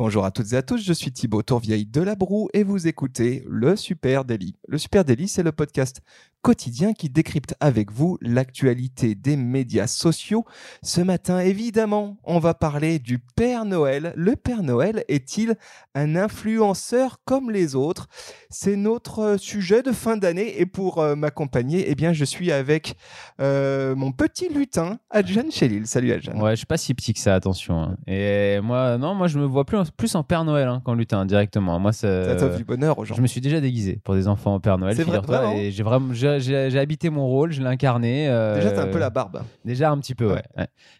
Bonjour 0.00 0.24
à 0.24 0.30
toutes 0.30 0.54
et 0.54 0.56
à 0.56 0.62
tous, 0.62 0.82
je 0.82 0.94
suis 0.94 1.12
Thibaut 1.12 1.42
Tourvieille 1.42 1.84
de 1.84 2.00
La 2.00 2.14
Broue 2.14 2.48
et 2.54 2.62
vous 2.62 2.86
écoutez 2.88 3.44
le 3.46 3.76
Super 3.76 4.24
Daily. 4.24 4.54
Le 4.66 4.78
Super 4.78 5.04
Daily, 5.04 5.28
c'est 5.28 5.42
le 5.42 5.52
podcast 5.52 6.00
quotidien 6.40 6.94
qui 6.94 7.10
décrypte 7.10 7.54
avec 7.60 7.92
vous 7.92 8.16
l'actualité 8.22 9.14
des 9.14 9.36
médias 9.36 9.86
sociaux. 9.86 10.46
Ce 10.82 11.02
matin, 11.02 11.40
évidemment, 11.40 12.16
on 12.24 12.38
va 12.38 12.54
parler 12.54 12.98
du 12.98 13.18
Père 13.18 13.66
Noël. 13.66 14.14
Le 14.16 14.36
Père 14.36 14.62
Noël 14.62 15.04
est-il 15.08 15.54
un 15.94 16.16
influenceur 16.16 17.18
comme 17.26 17.50
les 17.50 17.74
autres? 17.74 18.08
C'est 18.48 18.76
notre 18.76 19.36
sujet 19.38 19.82
de 19.82 19.92
fin 19.92 20.16
d'année 20.16 20.58
et 20.62 20.64
pour 20.64 20.96
euh, 21.02 21.14
m'accompagner, 21.14 21.90
eh 21.90 21.94
bien, 21.94 22.14
je 22.14 22.24
suis 22.24 22.50
avec 22.52 22.94
euh, 23.42 23.94
mon 23.94 24.12
petit 24.12 24.48
lutin, 24.48 24.98
Adjan 25.10 25.50
Chelil. 25.50 25.86
Salut 25.86 26.12
Adjan. 26.12 26.40
Ouais, 26.40 26.52
je 26.52 26.56
suis 26.56 26.66
pas 26.66 26.78
si 26.78 26.94
petit 26.94 27.12
que 27.12 27.20
ça, 27.20 27.34
attention. 27.34 27.82
hein. 27.82 27.96
Et 28.06 28.60
moi, 28.62 28.96
non, 28.96 29.14
moi 29.14 29.26
je 29.28 29.38
me 29.38 29.44
vois 29.44 29.66
plus, 29.66 29.76
en- 29.76 29.84
plus 29.96 30.14
en 30.14 30.22
Père 30.22 30.44
Noël 30.44 30.68
hein, 30.68 30.80
qu'en 30.84 30.94
lutin 30.94 31.24
directement. 31.26 31.78
Moi, 31.78 31.92
ça, 31.92 32.24
Ça 32.24 32.36
t'offre 32.36 32.56
du 32.56 32.64
bonheur 32.64 32.98
aux 32.98 33.04
gens. 33.04 33.14
je 33.14 33.22
me 33.22 33.26
suis 33.26 33.40
déjà 33.40 33.60
déguisé 33.60 33.98
pour 34.04 34.14
des 34.14 34.28
enfants 34.28 34.54
en 34.54 34.60
Père 34.60 34.78
Noël, 34.78 34.94
C'est 34.96 35.04
vrai, 35.04 35.20
et 35.58 35.70
j'ai 35.70 35.82
vraiment, 35.82 36.12
j'ai, 36.12 36.78
habité 36.78 37.10
mon 37.10 37.26
rôle, 37.26 37.52
je 37.52 37.60
l'ai 37.60 37.66
incarné. 37.68 38.28
euh, 38.28 38.54
Déjà, 38.56 38.70
t'as 38.72 38.82
un 38.84 38.88
peu 38.88 38.98
la 38.98 39.10
barbe. 39.10 39.42
Déjà 39.64 39.90
un 39.90 39.98
petit 39.98 40.14
peu, 40.14 40.32
ouais. 40.32 40.42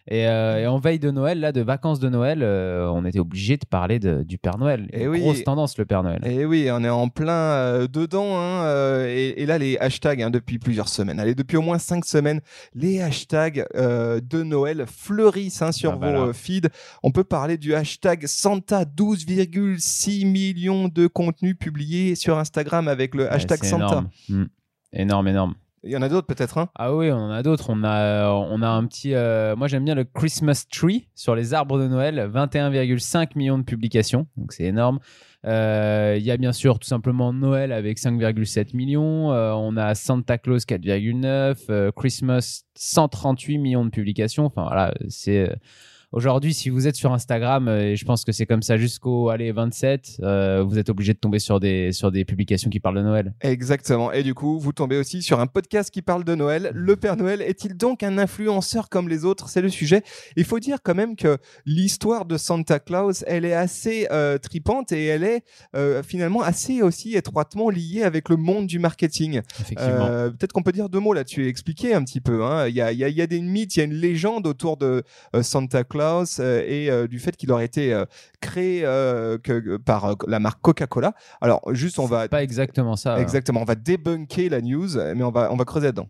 Et, 0.07 0.27
euh, 0.27 0.59
et 0.59 0.67
en 0.67 0.77
veille 0.79 0.99
de 0.99 1.11
Noël, 1.11 1.39
là, 1.39 1.51
de 1.51 1.61
vacances 1.61 1.99
de 1.99 2.09
Noël, 2.09 2.39
euh, 2.43 2.87
on 2.93 3.05
était 3.05 3.19
obligé 3.19 3.57
de 3.57 3.65
parler 3.65 3.99
de- 3.99 4.23
du 4.23 4.37
Père 4.37 4.57
Noël. 4.57 4.87
Eh 4.93 5.03
Une 5.03 5.09
oui. 5.09 5.19
Grosse 5.21 5.43
tendance, 5.43 5.77
le 5.77 5.85
Père 5.85 6.03
Noël. 6.03 6.21
Et 6.25 6.45
oui, 6.45 6.69
on 6.71 6.83
est 6.83 6.89
en 6.89 7.07
plein 7.09 7.85
dedans. 7.91 8.37
hein, 8.37 9.05
et, 9.07 9.41
et 9.41 9.45
là, 9.45 9.57
les 9.57 9.77
hashtags 9.77 10.21
hein, 10.21 10.29
depuis 10.29 10.59
plusieurs 10.59 10.89
semaines. 10.89 11.19
Allez, 11.19 11.35
depuis 11.35 11.57
au 11.57 11.61
moins 11.61 11.77
cinq 11.79 12.05
semaines, 12.05 12.41
les 12.75 13.01
hashtags 13.01 13.65
de 13.75 14.43
Noël 14.43 14.85
fleurissent 14.87 15.61
hein, 15.61 15.71
sur 15.71 15.91
Ah, 15.91 15.95
vos 15.95 15.99
voilà. 16.17 16.33
feeds. 16.33 16.69
On 17.03 17.11
peut 17.11 17.23
parler 17.23 17.57
du 17.57 17.73
hashtag 17.73 18.25
Santa, 18.27 18.80
12,6 18.85 20.25
millions 20.25 20.87
de 20.87 21.07
contenus 21.07 21.55
publiés 21.57 22.15
sur 22.15 22.37
Instagram 22.37 22.87
avec 22.87 23.15
le 23.15 23.31
hashtag 23.31 23.63
Santa. 23.63 23.85
Énorme. 23.85 24.09
Mm. 24.29 24.43
énorme, 24.93 25.27
énorme. 25.27 25.55
Il 25.83 25.89
y 25.91 25.97
en 25.97 26.03
a 26.03 26.09
d'autres 26.09 26.27
peut-être. 26.27 26.59
Hein? 26.59 26.69
Ah 26.75 26.95
oui, 26.95 27.11
on 27.11 27.15
en 27.15 27.31
a 27.31 27.41
d'autres. 27.41 27.71
On 27.71 27.83
a, 27.83 28.29
on 28.29 28.61
a 28.61 28.67
un 28.69 28.85
petit. 28.85 29.15
euh, 29.15 29.55
moi, 29.55 29.67
j'aime 29.67 29.83
bien 29.83 29.95
le 29.95 30.03
Christmas 30.03 30.65
Tree 30.71 31.07
sur 31.15 31.33
les 31.35 31.55
arbres 31.55 31.79
de 31.79 31.87
Noël. 31.87 32.29
21,5 32.31 33.29
millions 33.35 33.57
de 33.57 33.63
publications. 33.63 34.27
Donc, 34.37 34.53
c'est 34.53 34.65
énorme. 34.65 34.99
Euh, 35.47 36.17
Il 36.19 36.23
y 36.23 36.29
a 36.29 36.37
bien 36.37 36.51
sûr 36.53 36.77
tout 36.77 36.87
simplement 36.87 37.33
Noël 37.33 37.71
avec 37.71 37.97
5,7 37.97 38.75
millions. 38.75 39.31
Euh, 39.33 39.53
on 39.53 39.75
a 39.75 39.95
Santa 39.95 40.37
Claus 40.37 40.65
4,9. 40.67 41.55
euh, 41.71 41.91
Christmas 41.95 42.61
138 42.75 43.57
millions 43.57 43.83
de 43.83 43.89
publications. 43.89 44.45
Enfin, 44.45 44.63
voilà, 44.63 44.93
c'est. 45.09 45.51
Aujourd'hui, 46.13 46.53
si 46.53 46.69
vous 46.69 46.87
êtes 46.87 46.95
sur 46.97 47.13
Instagram, 47.13 47.69
euh, 47.69 47.91
et 47.91 47.95
je 47.95 48.03
pense 48.03 48.25
que 48.25 48.33
c'est 48.33 48.45
comme 48.45 48.61
ça 48.61 48.75
jusqu'au 48.75 49.29
allez, 49.29 49.53
27, 49.53 50.17
euh, 50.23 50.61
vous 50.61 50.77
êtes 50.77 50.89
obligé 50.89 51.13
de 51.13 51.17
tomber 51.19 51.39
sur 51.39 51.61
des, 51.61 51.93
sur 51.93 52.11
des 52.11 52.25
publications 52.25 52.69
qui 52.69 52.81
parlent 52.81 52.97
de 52.97 53.01
Noël. 53.01 53.33
Exactement. 53.39 54.11
Et 54.11 54.21
du 54.21 54.33
coup, 54.33 54.59
vous 54.59 54.73
tombez 54.73 54.97
aussi 54.97 55.21
sur 55.21 55.39
un 55.39 55.47
podcast 55.47 55.89
qui 55.89 56.01
parle 56.01 56.25
de 56.25 56.35
Noël. 56.35 56.71
Le 56.73 56.97
Père 56.97 57.15
Noël 57.15 57.41
est-il 57.41 57.77
donc 57.77 58.03
un 58.03 58.17
influenceur 58.17 58.89
comme 58.89 59.07
les 59.07 59.23
autres? 59.23 59.47
C'est 59.47 59.61
le 59.61 59.69
sujet. 59.69 60.03
Il 60.35 60.43
faut 60.43 60.59
dire 60.59 60.79
quand 60.83 60.95
même 60.95 61.15
que 61.15 61.37
l'histoire 61.65 62.25
de 62.25 62.35
Santa 62.35 62.79
Claus, 62.79 63.23
elle 63.25 63.45
est 63.45 63.53
assez 63.53 64.07
euh, 64.11 64.37
tripante 64.37 64.91
et 64.91 65.05
elle 65.05 65.23
est 65.23 65.43
euh, 65.77 66.03
finalement 66.03 66.41
assez 66.41 66.81
aussi 66.81 67.15
étroitement 67.15 67.69
liée 67.69 68.03
avec 68.03 68.27
le 68.27 68.35
monde 68.35 68.67
du 68.67 68.79
marketing. 68.79 69.39
Effectivement. 69.61 70.07
Peut-être 70.37 70.51
qu'on 70.51 70.63
peut 70.63 70.73
dire 70.73 70.89
deux 70.89 70.99
mots 70.99 71.13
là-dessus 71.13 71.47
expliquer 71.47 71.93
un 71.93 72.03
petit 72.03 72.19
peu. 72.19 72.43
hein. 72.43 72.67
Il 72.67 72.75
y, 72.75 72.81
a, 72.81 72.91
y 72.91 73.05
a- 73.05 73.09
y 73.09 73.21
a 73.21 73.27
des 73.27 73.39
mythes, 73.39 73.77
il 73.77 73.79
y 73.79 73.81
a 73.81 73.85
une 73.85 73.93
légende 73.93 74.45
autour 74.45 74.75
de 74.75 75.03
Santa 75.41 75.85
Claus 75.85 76.00
euh, 76.01 76.63
et 76.65 76.89
euh, 76.89 77.07
du 77.07 77.19
fait 77.19 77.35
qu'il 77.35 77.51
aurait 77.51 77.65
été 77.65 77.93
euh, 77.93 78.05
créé 78.39 78.81
que, 78.81 79.77
par 79.77 80.15
la 80.27 80.39
marque 80.39 80.61
Coca-Cola. 80.61 81.13
Alors, 81.41 81.61
juste, 81.73 81.99
on 81.99 82.05
va 82.05 82.27
Pas 82.27 82.43
exactement 82.43 82.95
ça. 82.95 83.15
hein. 83.15 83.17
Exactement, 83.17 83.61
on 83.61 83.65
va 83.65 83.75
débunker 83.75 84.49
la 84.49 84.61
news, 84.61 84.89
mais 85.15 85.23
on 85.23 85.31
va, 85.31 85.51
on 85.51 85.55
va 85.55 85.65
creuser 85.65 85.87
dedans. 85.87 86.07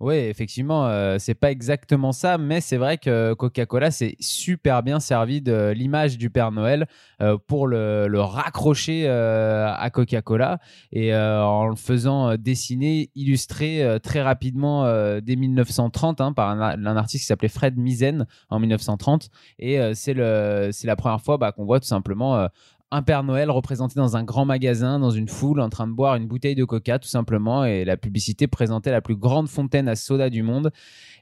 Oui, 0.00 0.14
effectivement, 0.16 0.86
euh, 0.86 1.16
c'est 1.18 1.34
pas 1.34 1.50
exactement 1.50 2.12
ça, 2.12 2.38
mais 2.38 2.60
c'est 2.60 2.76
vrai 2.76 2.98
que 2.98 3.34
Coca-Cola 3.34 3.90
s'est 3.90 4.16
super 4.20 4.82
bien 4.82 5.00
servi 5.00 5.40
de 5.40 5.72
l'image 5.74 6.18
du 6.18 6.30
Père 6.30 6.52
Noël 6.52 6.86
euh, 7.22 7.38
pour 7.46 7.66
le, 7.66 8.20
raccrocher 8.20 9.04
euh, 9.06 9.72
à 9.72 9.90
Coca-Cola 9.90 10.58
et 10.92 11.14
euh, 11.14 11.42
en 11.42 11.66
le 11.66 11.76
faisant 11.76 12.36
dessiner, 12.36 13.10
illustrer 13.14 13.98
très 14.02 14.22
rapidement 14.22 14.84
dès 15.20 15.36
1930 15.36 16.20
hein, 16.20 16.32
par 16.32 16.50
un, 16.50 16.96
artiste 16.96 17.22
qui 17.22 17.26
s'appelait 17.26 17.48
Fred 17.48 17.76
Misen 17.76 18.26
en 18.50 18.58
1930. 18.58 19.28
Et 19.58 19.78
c'est 19.94 20.14
la 20.14 20.96
première 20.96 21.20
fois 21.20 21.38
bah, 21.38 21.52
qu'on 21.52 21.64
voit 21.64 21.80
tout 21.80 21.86
simplement. 21.86 22.48
Un 22.92 23.02
Père 23.02 23.24
Noël 23.24 23.50
représenté 23.50 23.94
dans 23.96 24.16
un 24.16 24.22
grand 24.22 24.44
magasin, 24.44 25.00
dans 25.00 25.10
une 25.10 25.28
foule, 25.28 25.60
en 25.60 25.68
train 25.68 25.88
de 25.88 25.92
boire 25.92 26.14
une 26.14 26.26
bouteille 26.26 26.54
de 26.54 26.64
coca, 26.64 26.98
tout 26.98 27.08
simplement, 27.08 27.64
et 27.64 27.84
la 27.84 27.96
publicité 27.96 28.46
présentait 28.46 28.92
la 28.92 29.00
plus 29.00 29.16
grande 29.16 29.48
fontaine 29.48 29.88
à 29.88 29.96
soda 29.96 30.30
du 30.30 30.42
monde. 30.42 30.70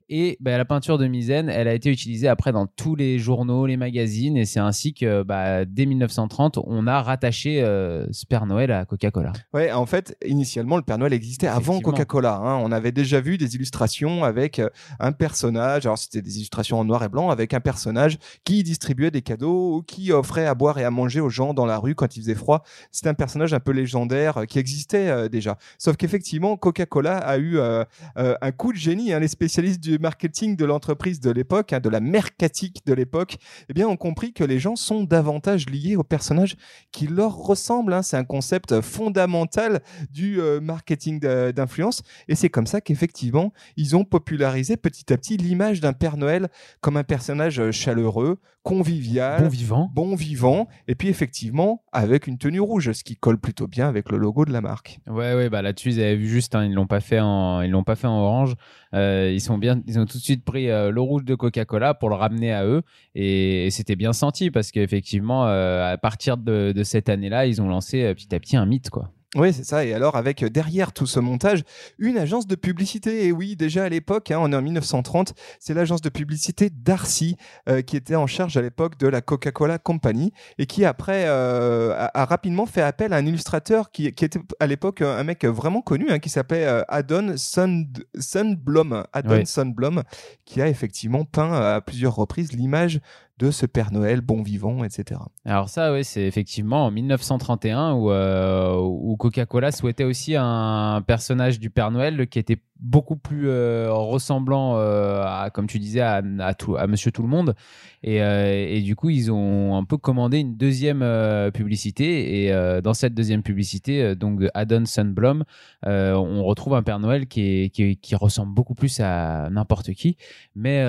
Et 0.09 0.37
bah, 0.41 0.59
la 0.59 0.65
peinture 0.65 0.99
de 0.99 1.07
Misen, 1.07 1.49
elle 1.49 1.67
a 1.67 1.75
été 1.75 1.91
utilisée 1.91 2.29
après 2.29 2.53
dans 2.53 2.67
tous 2.67 2.95
les 2.95 3.19
journaux, 3.19 3.67
les 3.67 3.77
magazines, 3.77 4.37
et 4.37 4.45
c'est 4.45 4.61
ainsi 4.61 4.93
que 4.93 5.23
bah, 5.23 5.65
dès 5.65 5.87
1930, 5.87 6.59
on 6.65 6.87
a 6.87 7.03
rattaché 7.03 7.63
euh, 7.63 8.07
ce 8.13 8.27
Père 8.27 8.45
Noël 8.47 8.71
à 8.71 8.85
Coca-Cola. 8.85 9.33
Ouais, 9.55 9.73
en 9.73 9.87
fait, 9.87 10.17
initialement, 10.27 10.77
le 10.77 10.83
Père 10.83 10.99
Noël 10.99 11.13
existait 11.13 11.47
avant. 11.47 11.81
Coca-Cola. 11.81 12.37
hein. 12.37 12.57
On 12.63 12.71
avait 12.73 12.93
déjà 12.93 13.21
vu 13.21 13.39
des 13.39 13.55
illustrations 13.55 14.25
avec 14.25 14.59
euh, 14.59 14.69
un 15.01 15.13
personnage. 15.13 15.87
Alors, 15.87 15.99
c'était 15.99 16.23
des 16.23 16.37
illustrations 16.37 16.79
en 16.79 16.85
noir 16.85 17.03
et 17.03 17.09
blanc 17.09 17.31
avec 17.31 17.55
un 17.55 17.61
personnage 17.61 18.19
qui 18.45 18.63
distribuait 18.63 19.11
des 19.11 19.23
cadeaux 19.23 19.77
ou 19.77 19.83
qui 19.83 20.13
offrait 20.13 20.47
à 20.47 20.55
boire 20.55 20.79
et 20.79 20.85
à 20.85 20.91
manger 20.91 21.21
aux 21.21 21.31
gens 21.31 21.55
dans 21.55 21.67
la 21.67 21.79
rue 21.79 21.95
quand 21.95 22.17
il 22.17 22.21
faisait 22.21 22.35
froid. 22.35 22.63
C'était 22.93 23.09
un 23.09 23.15
personnage 23.15 23.55
un 23.55 23.61
peu 23.61 23.73
légendaire 23.73 24.39
euh, 24.39 24.45
qui 24.45 24.59
existait 24.59 25.09
euh, 25.09 25.29
déjà. 25.29 25.57
Sauf 25.79 25.97
qu'effectivement, 25.97 26.57
Coca-Cola 26.57 27.17
a 27.17 27.39
eu 27.39 27.59
euh, 27.59 27.85
un 28.17 28.53
coup 28.53 28.73
de 28.73 28.79
génie. 28.79 29.13
hein. 29.13 29.21
Les 29.21 29.29
spécialistes 29.29 29.81
du 29.81 29.94
marketing 29.99 30.57
de 30.57 30.65
l'entreprise 30.65 31.21
de 31.21 31.31
l'époque, 31.31 31.73
hein, 31.73 31.81
de 31.81 31.89
la 31.89 32.01
mercatique 32.01 32.85
de 32.87 32.95
l'époque, 32.95 33.37
eh 33.69 33.73
bien, 33.75 33.89
ont 33.89 33.97
compris 33.97 34.33
que 34.33 34.45
les 34.45 34.59
gens 34.59 34.77
sont 34.77 35.05
davantage 35.05 35.69
liés 35.69 35.97
aux 35.97 36.05
personnages 36.05 36.57
qui 36.93 37.07
leur 37.07 37.35
ressemblent. 37.37 37.93
hein. 37.93 38.03
C'est 38.03 38.17
un 38.17 38.25
concept 38.25 38.81
fondamental 38.81 39.81
du 40.11 40.41
euh, 40.41 40.61
marketing 40.61 41.21
d'influence. 41.21 42.03
Et 42.29 42.35
c'est 42.35 42.49
comme 42.49 42.67
ça 42.67 42.81
qu'effectivement, 42.81 43.53
ils 43.77 43.97
ont 43.97 44.05
popularisé 44.05 44.77
petit 44.77 45.13
à 45.13 45.17
petit 45.17 45.37
l'image 45.37 45.81
d'un 45.81 45.93
Père 45.93 46.17
Noël 46.17 46.49
comme 46.81 46.97
un 46.97 47.05
personnage 47.05 47.61
euh, 47.61 47.71
chaleureux, 47.73 48.39
convivial, 48.63 49.43
Bon 49.43 49.49
vivant. 49.49 49.91
bon 49.95 50.15
vivant, 50.15 50.69
et 50.89 50.95
puis 50.95 51.09
effectivement 51.09 51.83
avec 51.93 52.27
une 52.27 52.39
tenue 52.39 52.61
rouge, 52.61 52.93
ce 52.93 53.05
qui 53.05 53.15
colle 53.15 53.37
plutôt 53.37 53.67
bien 53.69 53.87
avec 53.89 54.11
le 54.11 54.17
logo 54.17 54.47
de 54.47 54.53
la 54.53 54.63
marque. 54.63 55.01
Ouais, 55.07 55.35
ouais, 55.35 55.51
bah 55.51 55.61
là-dessus, 55.61 55.91
ils 55.91 56.01
avaient 56.01 56.17
vu 56.17 56.27
juste, 56.27 56.55
hein, 56.55 56.65
ils 56.65 56.73
l'ont 56.73 56.87
pas 56.87 57.01
fait 57.01 57.21
en, 57.21 57.61
ils 57.61 57.71
l'ont 57.71 57.85
pas 57.85 57.95
fait 57.95 58.07
en 58.07 58.19
orange. 58.19 58.55
Euh, 58.95 59.31
ils 59.31 59.41
sont 59.43 59.59
bien, 59.59 59.83
ils 59.87 59.99
ont 59.99 60.07
tout 60.07 60.19
de 60.19 60.23
suite 60.23 60.45
pris 60.45 60.71
euh, 60.71 60.91
le 60.91 61.01
rouge 61.01 61.25
de 61.25 61.35
Coca-Cola 61.35 61.95
pour 61.95 62.09
le 62.09 62.15
ramener 62.15 62.53
à 62.53 62.65
eux, 62.65 62.83
et, 63.15 63.69
c'était 63.71 63.97
bien 63.97 64.13
senti 64.13 64.51
parce 64.51 64.71
qu'effectivement, 64.71 65.47
euh, 65.47 65.93
à 65.93 65.99
partir 65.99 66.37
de, 66.37 66.73
cette 66.85 67.09
année-là, 67.09 67.47
ils 67.47 67.61
ont 67.61 67.69
lancé 67.69 68.03
euh, 68.05 68.15
petit 68.15 68.35
à 68.35 68.41
petit 68.41 68.57
un 68.57 68.67
mythe, 68.67 68.91
quoi. 68.91 69.11
Oui, 69.35 69.53
c'est 69.53 69.65
ça. 69.65 69.85
Et 69.85 69.93
alors, 69.95 70.17
avec 70.17 70.43
euh, 70.43 70.51
derrière 70.51 70.93
tout 70.93 71.07
ce 71.07 71.21
montage, 71.21 71.63
une 71.99 72.17
agence 72.19 72.47
de 72.47 72.55
publicité. 72.55 73.27
Et 73.27 73.33
oui, 73.33 73.57
déjà 73.57 73.85
à 73.85 73.89
l'époque, 73.89 74.31
hein, 74.31 74.39
on 74.41 74.53
est 74.53 74.57
en 74.57 74.63
1930, 74.63 75.35
c'est 75.61 75.75
l'agence 75.75 76.01
de 76.01 76.09
publicité 76.09 76.71
Darcy 76.71 77.37
euh, 77.69 77.83
qui 77.83 77.97
était 77.97 78.15
en 78.15 78.27
charge 78.27 78.57
à 78.57 78.63
l'époque 78.63 78.99
de 78.99 79.09
la 79.09 79.21
Coca-Cola 79.21 79.79
Company 79.79 80.33
et 80.59 80.67
qui 80.67 80.85
après 80.85 81.25
euh, 81.27 81.95
a, 81.97 82.23
a 82.23 82.25
rapidement 82.25 82.67
fait 82.67 82.83
appel 82.83 83.13
à 83.13 83.17
un 83.17 83.27
illustrateur 83.27 83.91
qui, 83.91 84.13
qui 84.13 84.25
était 84.25 84.41
à 84.61 84.67
l'époque 84.67 85.03
un 85.03 85.25
mec 85.25 85.45
vraiment 85.45 85.81
connu 85.83 86.11
hein, 86.11 86.19
qui 86.19 86.29
s'appelait 86.29 86.65
euh, 86.67 86.83
Adon 86.89 87.35
Sund- 87.37 88.05
Sundblom. 88.19 89.05
Adon. 89.13 89.45
Sundblom, 89.45 90.03
qui 90.45 90.61
a 90.61 90.69
effectivement 90.69 91.25
peint 91.25 91.53
à 91.53 91.81
plusieurs 91.81 92.15
reprises 92.15 92.53
l'image 92.53 93.01
de 93.39 93.51
ce 93.51 93.67
Père 93.67 93.93
Noël 93.93 94.21
bon 94.21 94.43
vivant, 94.43 94.85
etc. 94.85 95.21
Alors 95.45 95.69
ça, 95.69 95.93
oui, 95.93 96.05
c'est 96.05 96.23
effectivement 96.23 96.87
en 96.87 96.91
1931 96.91 97.95
où, 97.95 98.11
euh, 98.11 98.77
où 98.77 99.17
Coca-Cola 99.17 99.73
souhaitait 99.73 100.05
aussi 100.05 100.37
un 100.37 101.03
personnage 101.07 101.59
du 101.59 101.71
Père 101.71 101.91
Noël 101.91 102.29
qui 102.29 102.39
était 102.39 102.61
beaucoup 102.81 103.17
plus 103.17 103.49
euh, 103.49 103.93
ressemblant 103.93 104.77
euh, 104.77 105.23
à, 105.23 105.51
comme 105.51 105.67
tu 105.67 105.79
disais, 105.79 106.01
à, 106.01 106.23
tout, 106.55 106.77
Monsieur 106.89 107.11
Tout 107.11 107.23
le 107.23 107.29
Monde. 107.29 107.55
Et, 108.03 108.23
euh, 108.23 108.67
et, 108.69 108.83
du 108.83 108.97
coup, 108.97 109.09
ils 109.11 109.33
ont 109.33 109.77
un 109.77 109.85
peu 109.85 109.97
commandé 109.97 110.39
une 110.39 110.57
deuxième 110.57 111.05
publicité. 111.53 112.45
Et 112.45 112.81
dans 112.83 112.93
cette 112.93 113.15
deuxième 113.15 113.43
publicité, 113.43 114.15
donc 114.15 114.41
de 114.41 114.51
Adon 114.53 114.85
Sunblom, 114.85 115.45
on 115.85 116.45
retrouve 116.45 116.75
un 116.75 116.83
Père 116.83 116.99
Noël 116.99 117.27
qui, 117.27 117.71
qui, 117.71 118.15
ressemble 118.15 118.55
beaucoup 118.55 118.75
plus 118.75 119.01
à 119.01 119.49
n'importe 119.51 119.93
qui, 119.93 120.17
mais, 120.55 120.85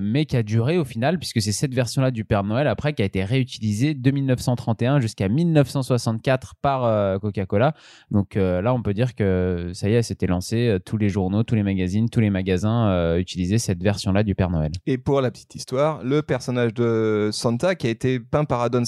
mais 0.00 0.26
qui 0.26 0.36
a 0.36 0.42
duré 0.42 0.76
au 0.76 0.84
final, 0.84 1.18
puisque 1.18 1.40
c'est 1.40 1.52
cette 1.52 1.74
version-là 1.74 2.10
du 2.10 2.24
Père 2.24 2.44
Noël 2.44 2.66
après 2.66 2.92
qui 2.92 3.02
a 3.02 3.06
été 3.06 3.24
réutilisée 3.24 3.94
de 3.94 4.10
1931 4.10 5.00
jusqu'à 5.00 5.28
1964 5.28 6.54
par 6.60 7.18
Coca-Cola. 7.20 7.74
Donc 8.10 8.34
là, 8.34 8.74
on 8.74 8.82
peut 8.82 8.94
dire 8.94 9.14
que 9.14 9.70
ça 9.72 9.88
y 9.88 9.94
est, 9.94 10.02
c'était 10.02 10.26
lancé. 10.26 10.78
Tous 10.96 11.00
les 11.02 11.08
journaux, 11.10 11.42
tous 11.42 11.54
les 11.54 11.62
magazines, 11.62 12.08
tous 12.08 12.20
les 12.20 12.30
magasins 12.30 12.88
euh, 12.88 13.18
utilisaient 13.18 13.58
cette 13.58 13.82
version-là 13.82 14.22
du 14.22 14.34
Père 14.34 14.48
Noël. 14.48 14.72
Et 14.86 14.96
pour 14.96 15.20
la 15.20 15.30
petite 15.30 15.54
histoire, 15.54 16.02
le 16.02 16.22
personnage 16.22 16.72
de 16.72 17.28
Santa 17.32 17.74
qui 17.74 17.86
a 17.86 17.90
été 17.90 18.18
peint 18.18 18.44
par 18.44 18.62
Adon 18.62 18.82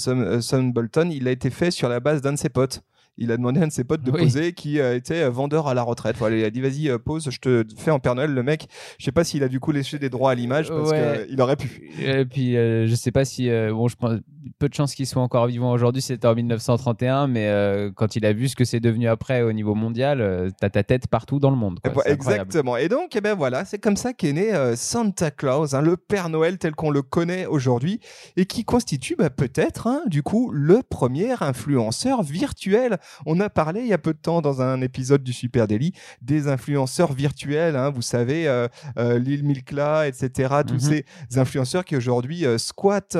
Bolton, 0.73 1.09
il 1.11 1.27
a 1.27 1.31
été 1.31 1.51
fait 1.51 1.69
sur 1.69 1.87
la 1.87 1.99
base 1.99 2.21
d'un 2.21 2.33
de 2.33 2.37
ses 2.37 2.49
potes 2.49 2.81
il 3.19 3.31
a 3.31 3.37
demandé 3.37 3.59
à 3.59 3.63
un 3.63 3.67
de 3.67 3.71
ses 3.71 3.83
potes 3.83 4.01
de 4.01 4.11
poser 4.11 4.53
qui 4.53 4.79
euh, 4.79 4.95
était 4.95 5.23
euh, 5.23 5.29
vendeur 5.29 5.67
à 5.67 5.73
la 5.73 5.83
retraite. 5.83 6.15
Voilà, 6.17 6.37
il 6.37 6.45
a 6.45 6.49
dit 6.49 6.61
vas-y 6.61 6.97
pose, 6.99 7.29
je 7.29 7.39
te 7.39 7.65
fais 7.77 7.91
en 7.91 7.99
Père 7.99 8.15
Noël. 8.15 8.33
Le 8.33 8.43
mec, 8.43 8.67
je 8.97 9.05
sais 9.05 9.11
pas 9.11 9.23
s'il 9.23 9.43
a 9.43 9.47
du 9.47 9.59
coup 9.59 9.71
laissé 9.71 9.99
des 9.99 10.09
droits 10.09 10.31
à 10.31 10.35
l'image 10.35 10.69
parce 10.69 10.91
qu'il 10.91 11.41
aurait 11.41 11.57
pu. 11.57 11.91
Et 11.99 12.25
puis 12.25 12.53
je 12.53 12.95
sais 12.95 13.11
pas 13.11 13.25
si 13.25 13.49
bon 13.49 13.87
je 13.87 13.95
pense 13.95 14.19
peu 14.57 14.69
de 14.69 14.73
chances 14.73 14.95
qu'il 14.95 15.07
soit 15.07 15.21
encore 15.21 15.47
vivant 15.47 15.71
aujourd'hui, 15.71 16.01
c'était 16.01 16.27
en 16.27 16.35
1931, 16.35 17.27
mais 17.27 17.47
euh, 17.47 17.91
quand 17.93 18.15
il 18.15 18.25
a 18.25 18.33
vu 18.33 18.47
ce 18.47 18.55
que 18.55 18.65
c'est 18.65 18.79
devenu 18.79 19.07
après 19.07 19.41
au 19.41 19.53
niveau 19.53 19.75
mondial, 19.75 20.21
euh, 20.21 20.49
t'as 20.59 20.69
ta 20.69 20.83
tête 20.83 21.07
partout 21.07 21.39
dans 21.39 21.49
le 21.49 21.55
monde. 21.55 21.79
Exactement. 22.05 22.77
Et 22.77 22.89
donc, 22.89 23.15
eh 23.15 23.21
ben 23.21 23.35
voilà, 23.35 23.65
c'est 23.65 23.79
comme 23.79 23.97
ça 23.97 24.13
qu'est 24.13 24.33
né 24.33 24.53
euh, 24.53 24.75
Santa 24.75 25.31
Claus, 25.31 25.73
hein, 25.73 25.81
le 25.81 25.97
Père 25.97 26.29
Noël 26.29 26.57
tel 26.57 26.73
qu'on 26.73 26.91
le 26.91 27.01
connaît 27.01 27.45
aujourd'hui, 27.45 27.99
et 28.37 28.45
qui 28.45 28.63
constitue 28.63 29.15
bah, 29.17 29.29
peut-être, 29.29 29.87
hein, 29.87 30.01
du 30.07 30.23
coup, 30.23 30.51
le 30.51 30.81
premier 30.87 31.33
influenceur 31.41 32.23
virtuel. 32.23 32.97
On 33.25 33.39
a 33.39 33.49
parlé 33.49 33.81
il 33.81 33.87
y 33.87 33.93
a 33.93 33.97
peu 33.97 34.13
de 34.13 34.19
temps 34.19 34.41
dans 34.41 34.61
un 34.61 34.81
épisode 34.81 35.23
du 35.23 35.33
Super 35.33 35.67
Daily 35.67 35.93
des 36.21 36.47
influenceurs 36.47 37.13
virtuels. 37.13 37.75
Hein, 37.75 37.89
vous 37.89 38.01
savez, 38.01 38.67
Lil 38.97 39.43
Milkla, 39.43 40.07
etc. 40.07 40.55
Tous 40.67 40.73
mhm. 40.73 41.01
ces 41.29 41.37
influenceurs 41.37 41.85
qui 41.85 41.95
aujourd'hui 41.95 42.45
squattent 42.57 43.17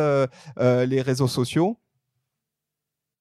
les 0.58 1.02
réseaux 1.02 1.28
sociaux 1.28 1.78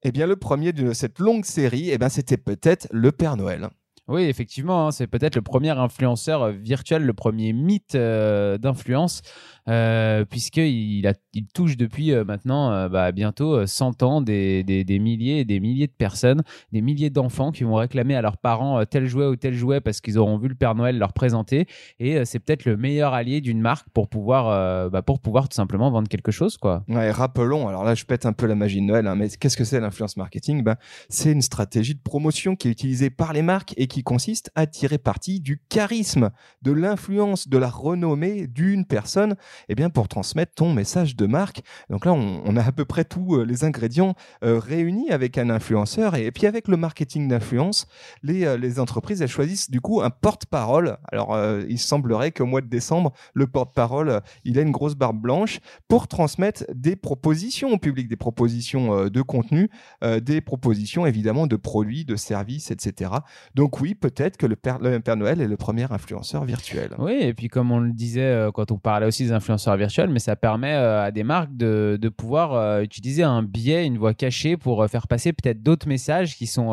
Eh 0.02 0.12
bien, 0.12 0.26
le 0.26 0.36
premier 0.36 0.72
de 0.72 0.92
cette 0.92 1.18
longue 1.18 1.44
série, 1.44 1.90
eh 1.90 1.98
bien, 1.98 2.08
c'était 2.08 2.36
peut-être 2.36 2.88
le 2.90 3.12
Père 3.12 3.36
Noël. 3.36 3.68
Oui, 4.08 4.22
effectivement, 4.22 4.86
hein, 4.86 4.90
c'est 4.90 5.06
peut-être 5.06 5.36
le 5.36 5.42
premier 5.42 5.68
influenceur 5.68 6.42
euh, 6.42 6.52
virtuel, 6.52 7.02
le 7.02 7.12
premier 7.12 7.52
mythe 7.52 7.94
euh, 7.94 8.56
d'influence, 8.56 9.20
euh, 9.68 10.24
puisqu'il 10.24 11.12
il 11.34 11.46
touche 11.48 11.76
depuis 11.76 12.14
maintenant 12.24 12.88
bah, 12.88 13.12
bientôt 13.12 13.66
100 13.66 14.02
ans 14.02 14.20
des, 14.22 14.64
milliers 14.88 15.40
et 15.40 15.44
des 15.44 15.60
milliers 15.60 15.86
de 15.86 15.92
personnes, 15.92 16.42
des 16.72 16.80
milliers 16.80 17.10
d'enfants 17.10 17.52
qui 17.52 17.64
vont 17.64 17.74
réclamer 17.74 18.16
à 18.16 18.22
leurs 18.22 18.38
parents 18.38 18.84
tel 18.86 19.06
jouet 19.06 19.26
ou 19.26 19.36
tel 19.36 19.54
jouet 19.54 19.80
parce 19.80 20.00
qu'ils 20.00 20.18
auront 20.18 20.38
vu 20.38 20.48
le 20.48 20.54
Père 20.54 20.74
Noël 20.74 20.98
leur 20.98 21.12
présenter. 21.12 21.66
Et 22.00 22.24
c'est 22.24 22.38
peut-être 22.38 22.64
le 22.64 22.76
meilleur 22.76 23.12
allié 23.12 23.40
d'une 23.40 23.60
marque 23.60 23.88
pour 23.90 24.08
pouvoir, 24.08 24.90
bah, 24.90 25.02
pour 25.02 25.20
pouvoir 25.20 25.48
tout 25.48 25.54
simplement 25.54 25.90
vendre 25.90 26.08
quelque 26.08 26.32
chose. 26.32 26.56
Quoi. 26.56 26.82
Rappelons, 26.88 27.68
alors 27.68 27.84
là 27.84 27.94
je 27.94 28.04
pète 28.04 28.26
un 28.26 28.32
peu 28.32 28.46
la 28.46 28.54
magie 28.54 28.80
de 28.80 28.86
Noël, 28.86 29.06
hein, 29.06 29.14
mais 29.14 29.28
qu'est-ce 29.28 29.56
que 29.56 29.64
c'est 29.64 29.80
l'influence 29.80 30.16
marketing? 30.16 30.64
Ben, 30.64 30.76
C'est 31.08 31.30
une 31.30 31.42
stratégie 31.42 31.94
de 31.94 32.02
promotion 32.02 32.56
qui 32.56 32.68
est 32.68 32.72
utilisée 32.72 33.10
par 33.10 33.32
les 33.32 33.42
marques 33.42 33.74
et 33.76 33.86
qui 33.86 33.97
consiste 34.02 34.50
à 34.54 34.66
tirer 34.66 34.98
parti 34.98 35.40
du 35.40 35.60
charisme, 35.68 36.30
de 36.62 36.72
l'influence, 36.72 37.48
de 37.48 37.58
la 37.58 37.68
renommée 37.68 38.46
d'une 38.46 38.84
personne, 38.84 39.36
eh 39.68 39.74
bien 39.74 39.90
pour 39.90 40.08
transmettre 40.08 40.54
ton 40.54 40.72
message 40.72 41.16
de 41.16 41.26
marque. 41.26 41.62
Donc 41.90 42.04
là, 42.04 42.12
on, 42.12 42.56
a 42.56 42.62
à 42.62 42.72
peu 42.72 42.84
près 42.84 43.04
tous 43.04 43.36
euh, 43.36 43.44
les 43.44 43.64
ingrédients 43.64 44.14
euh, 44.42 44.58
réunis 44.58 45.10
avec 45.10 45.38
un 45.38 45.50
influenceur, 45.50 46.14
et, 46.16 46.30
puis 46.30 46.46
avec 46.46 46.68
le 46.68 46.76
marketing 46.76 47.28
d'influence, 47.28 47.86
les, 48.22 48.44
euh, 48.44 48.56
les, 48.56 48.80
entreprises 48.80 49.22
elles 49.22 49.28
choisissent 49.28 49.70
du 49.70 49.80
coup 49.80 50.02
un 50.02 50.10
porte-parole. 50.10 50.98
Alors 51.10 51.36
il 51.68 51.78
semblerait 51.78 52.32
qu'au 52.32 52.46
mois 52.46 52.60
de 52.60 52.68
décembre, 52.68 53.12
le 53.34 53.46
porte-parole, 53.46 54.20
il 54.44 54.58
a 54.58 54.62
une 54.62 54.70
grosse 54.70 54.94
barbe 54.94 55.20
blanche 55.20 55.60
pour 55.88 56.06
transmettre 56.06 56.64
des 56.72 56.96
propositions 56.96 57.72
au 57.72 57.78
public, 57.78 58.08
des 58.08 58.16
propositions 58.16 59.06
de 59.06 59.22
contenu, 59.22 59.70
des 60.02 60.40
propositions 60.40 61.06
évidemment 61.06 61.46
de 61.46 61.56
produits, 61.56 62.04
de 62.04 62.16
services, 62.16 62.70
etc. 62.70 63.10
Donc 63.54 63.80
oui, 63.80 63.87
peut-être 63.94 64.36
que 64.36 64.46
le 64.46 64.56
Père, 64.56 64.78
Noël 64.80 65.40
est 65.40 65.48
le 65.48 65.56
premier 65.56 65.90
influenceur 65.90 66.44
virtuel. 66.44 66.90
Oui, 66.98 67.16
et 67.20 67.34
puis 67.34 67.48
comme 67.48 67.70
on 67.70 67.80
le 67.80 67.92
disait 67.92 68.20
euh, 68.22 68.50
quand 68.50 68.70
on 68.70 68.78
parlait 68.78 69.06
aussi 69.06 69.24
des 69.24 69.32
influenceurs 69.32 69.76
virtuels, 69.76 70.10
mais 70.10 70.18
ça 70.18 70.36
permet 70.36 70.74
euh, 70.74 71.02
à 71.02 71.10
des 71.10 71.24
marques 71.24 71.56
de, 71.56 71.98
pouvoir 72.16 72.54
euh, 72.54 72.82
utiliser 72.82 73.22
un 73.22 73.42
biais, 73.42 73.86
une 73.86 73.98
voix 73.98 74.14
cachée 74.14 74.56
pour 74.56 74.86
faire 74.88 75.06
passer 75.06 75.32
peut-être 75.32 75.62
d'autres 75.62 75.88
messages 75.88 76.36
qui 76.36 76.46
sont, 76.46 76.68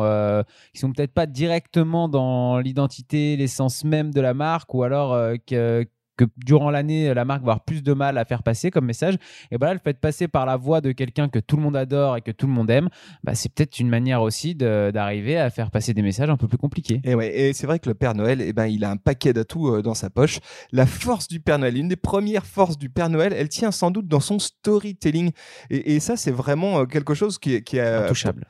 sont 0.74 0.92
peut-être 0.92 1.12
pas 1.12 1.26
directement 1.26 2.08
dans 2.08 2.58
l'identité, 2.58 3.36
l'essence 3.36 3.84
même 3.84 4.12
de 4.12 4.20
la 4.20 4.34
marque, 4.34 4.72
ou 4.74 4.82
alors 4.82 5.16
que 5.46 5.86
que 6.16 6.24
durant 6.36 6.70
l'année, 6.70 7.12
la 7.14 7.24
marque 7.24 7.42
va 7.42 7.52
avoir 7.52 7.64
plus 7.64 7.82
de 7.82 7.92
mal 7.92 8.18
à 8.18 8.24
faire 8.24 8.42
passer 8.42 8.70
comme 8.70 8.86
message. 8.86 9.14
Et 9.50 9.56
voilà, 9.56 9.74
le 9.74 9.80
fait 9.80 9.92
de 9.92 9.98
passer 9.98 10.28
par 10.28 10.46
la 10.46 10.56
voix 10.56 10.80
de 10.80 10.92
quelqu'un 10.92 11.28
que 11.28 11.38
tout 11.38 11.56
le 11.56 11.62
monde 11.62 11.76
adore 11.76 12.16
et 12.16 12.22
que 12.22 12.30
tout 12.30 12.46
le 12.46 12.52
monde 12.52 12.70
aime, 12.70 12.88
bah, 13.22 13.34
c'est 13.34 13.52
peut-être 13.52 13.78
une 13.78 13.88
manière 13.88 14.22
aussi 14.22 14.54
d'arriver 14.54 15.38
à 15.38 15.50
faire 15.50 15.70
passer 15.70 15.94
des 15.94 16.02
messages 16.02 16.30
un 16.30 16.36
peu 16.36 16.48
plus 16.48 16.58
compliqués. 16.58 17.00
Et, 17.04 17.14
ouais, 17.14 17.36
et 17.36 17.52
c'est 17.52 17.66
vrai 17.66 17.78
que 17.78 17.88
le 17.88 17.94
Père 17.94 18.14
Noël, 18.14 18.40
eh 18.40 18.52
ben, 18.52 18.66
il 18.66 18.84
a 18.84 18.90
un 18.90 18.96
paquet 18.96 19.32
d'atouts 19.32 19.74
euh, 19.74 19.82
dans 19.82 19.94
sa 19.94 20.10
poche. 20.10 20.40
La 20.72 20.86
force 20.86 21.28
du 21.28 21.40
Père 21.40 21.58
Noël, 21.58 21.76
une 21.76 21.88
des 21.88 21.96
premières 21.96 22.46
forces 22.46 22.78
du 22.78 22.88
Père 22.88 23.10
Noël, 23.10 23.34
elle 23.36 23.48
tient 23.48 23.70
sans 23.70 23.90
doute 23.90 24.08
dans 24.08 24.20
son 24.20 24.38
storytelling. 24.38 25.30
Et, 25.70 26.00
ça, 26.00 26.16
c'est 26.16 26.30
vraiment 26.30 26.80
euh, 26.80 26.84
quelque 26.84 27.14
chose 27.14 27.38
qui, 27.38 27.62
qui 27.62 27.78
est 27.78 27.80
intouchable. 27.80 28.46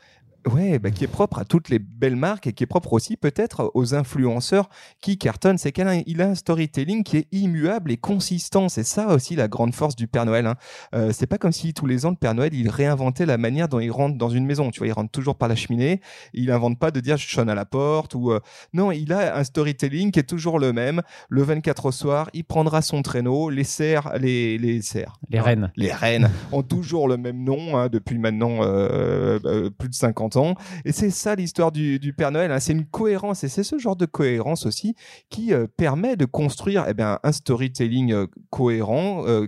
Ouais, 0.47 0.79
bah, 0.79 0.93
qui 0.93 1.03
est 1.03 1.09
propre 1.09 1.41
à 1.41 1.45
toutes 1.45 1.71
les 1.71 1.81
belles 1.81 2.15
marques 2.15 2.47
et 2.47 2.53
qui 2.53 2.63
est 2.63 2.69
propre 2.69 2.93
aussi 2.93 3.17
peut-être 3.17 3.73
aux 3.75 3.95
influenceurs 3.97 4.69
qui 5.01 5.19
cartonnent. 5.19 5.59
C'est 5.59 5.73
qu'il 5.73 6.21
a, 6.21 6.29
un 6.29 6.35
storytelling 6.37 7.03
qui 7.03 7.17
est 7.17 7.29
immuable 7.33 7.91
et 7.91 7.97
consistant. 7.97 8.69
C'est 8.69 8.85
ça 8.85 9.09
aussi 9.09 9.35
la 9.35 9.49
grande 9.49 9.75
force 9.75 9.97
du 9.97 10.07
Père 10.07 10.25
Noël. 10.25 10.47
Hein. 10.47 10.55
Euh, 10.95 11.11
c'est 11.13 11.27
pas 11.27 11.39
comme 11.39 11.51
si 11.51 11.75
tous 11.75 11.87
les 11.87 12.07
ans 12.07 12.11
le 12.11 12.17
Père 12.17 12.35
Noël 12.35 12.55
il 12.55 12.69
réinventait 12.69 13.27
la 13.27 13.39
manière 13.39 13.69
dont 13.69 13.81
il 13.81 13.91
rentre 13.91 14.19
dans 14.19 14.29
une 14.29 14.47
maison. 14.47 14.71
Tu 14.71 14.79
vois, 14.79 14.87
il 14.87 14.93
rentre 14.93 15.11
toujours 15.11 15.35
par 15.35 15.49
la 15.49 15.57
cheminée. 15.57 16.01
Il 16.33 16.53
invente 16.53 16.79
pas 16.79 16.93
de 16.93 17.01
dire 17.01 17.17
je 17.17 17.29
sonne 17.29 17.51
à 17.51 17.57
la 17.57 17.65
porte 17.65 18.15
ou 18.15 18.31
euh, 18.31 18.39
non. 18.73 18.93
Il 18.93 19.13
a 19.13 19.37
un 19.37 19.43
storytelling 19.43 20.13
qui 20.13 20.21
est 20.21 20.29
toujours 20.29 20.61
le 20.61 20.73
même. 20.73 21.03
Le 21.29 21.43
24 21.43 21.87
au 21.87 21.93
soir, 21.93 22.31
il 22.35 22.45
prendra 22.45 22.83
son 22.83 23.03
traîneau. 23.03 23.51
Les 23.51 23.65
cerfs, 23.65 24.13
les 24.21 24.59
les 24.59 24.81
cerfs, 24.81 25.19
les 25.29 25.41
reines, 25.41 25.73
les 25.75 25.93
reines 25.93 26.31
ont 26.53 26.63
toujours 26.63 27.09
le 27.09 27.17
même 27.17 27.43
nom 27.43 27.77
hein, 27.77 27.89
depuis 27.89 28.19
maintenant 28.19 28.63
euh, 28.63 29.41
euh 29.45 29.71
plus 29.77 29.89
de 29.89 29.95
50 29.95 30.36
et 30.85 30.93
c'est 30.93 31.11
ça 31.11 31.35
l'histoire 31.35 31.73
du, 31.73 32.15
Père 32.17 32.31
Noël. 32.31 32.51
Hein. 32.51 32.61
C'est 32.61 32.73
une 32.73 32.87
cohérence 32.87 33.45
et 33.45 33.49
c'est 33.49 33.63
ce 33.63 33.79
genre 33.79 33.97
de 33.97 34.07
cohérence 34.07 34.67
aussi 34.67 34.95
qui 35.31 35.53
euh, 35.53 35.67
permet 35.77 36.17
de 36.17 36.25
construire 36.25 36.85
eh 36.89 36.95
bien, 36.95 37.19
un 37.23 37.33
storytelling 37.33 38.13
euh, 38.13 38.27
cohérent 38.51 39.25
euh, 39.27 39.47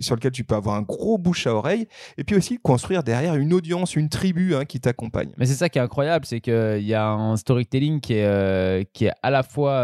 sur 0.00 0.14
lequel 0.14 0.32
tu 0.32 0.44
peux 0.44 0.54
avoir 0.54 0.76
un 0.76 0.82
gros 0.82 1.18
bouche 1.18 1.46
à 1.46 1.54
oreille 1.54 1.88
et 2.16 2.24
puis 2.24 2.36
aussi 2.36 2.58
construire 2.58 3.02
derrière 3.02 3.34
une 3.34 3.52
audience, 3.52 3.96
une 3.96 4.08
tribu 4.08 4.54
hein, 4.54 4.64
qui 4.64 4.80
t'accompagne. 4.80 5.30
Mais 5.36 5.46
c'est 5.46 5.54
ça 5.54 5.68
qui 5.68 5.78
est 5.78 5.82
incroyable, 5.82 6.26
c'est 6.26 6.40
qu'il 6.40 6.84
y 6.84 6.94
a 6.94 7.08
un 7.08 7.36
storytelling 7.36 8.00
qui 8.00 8.14
est, 8.14 8.92
qui 8.92 9.06
est 9.06 9.12
à 9.22 9.30
la 9.30 9.42
fois 9.42 9.78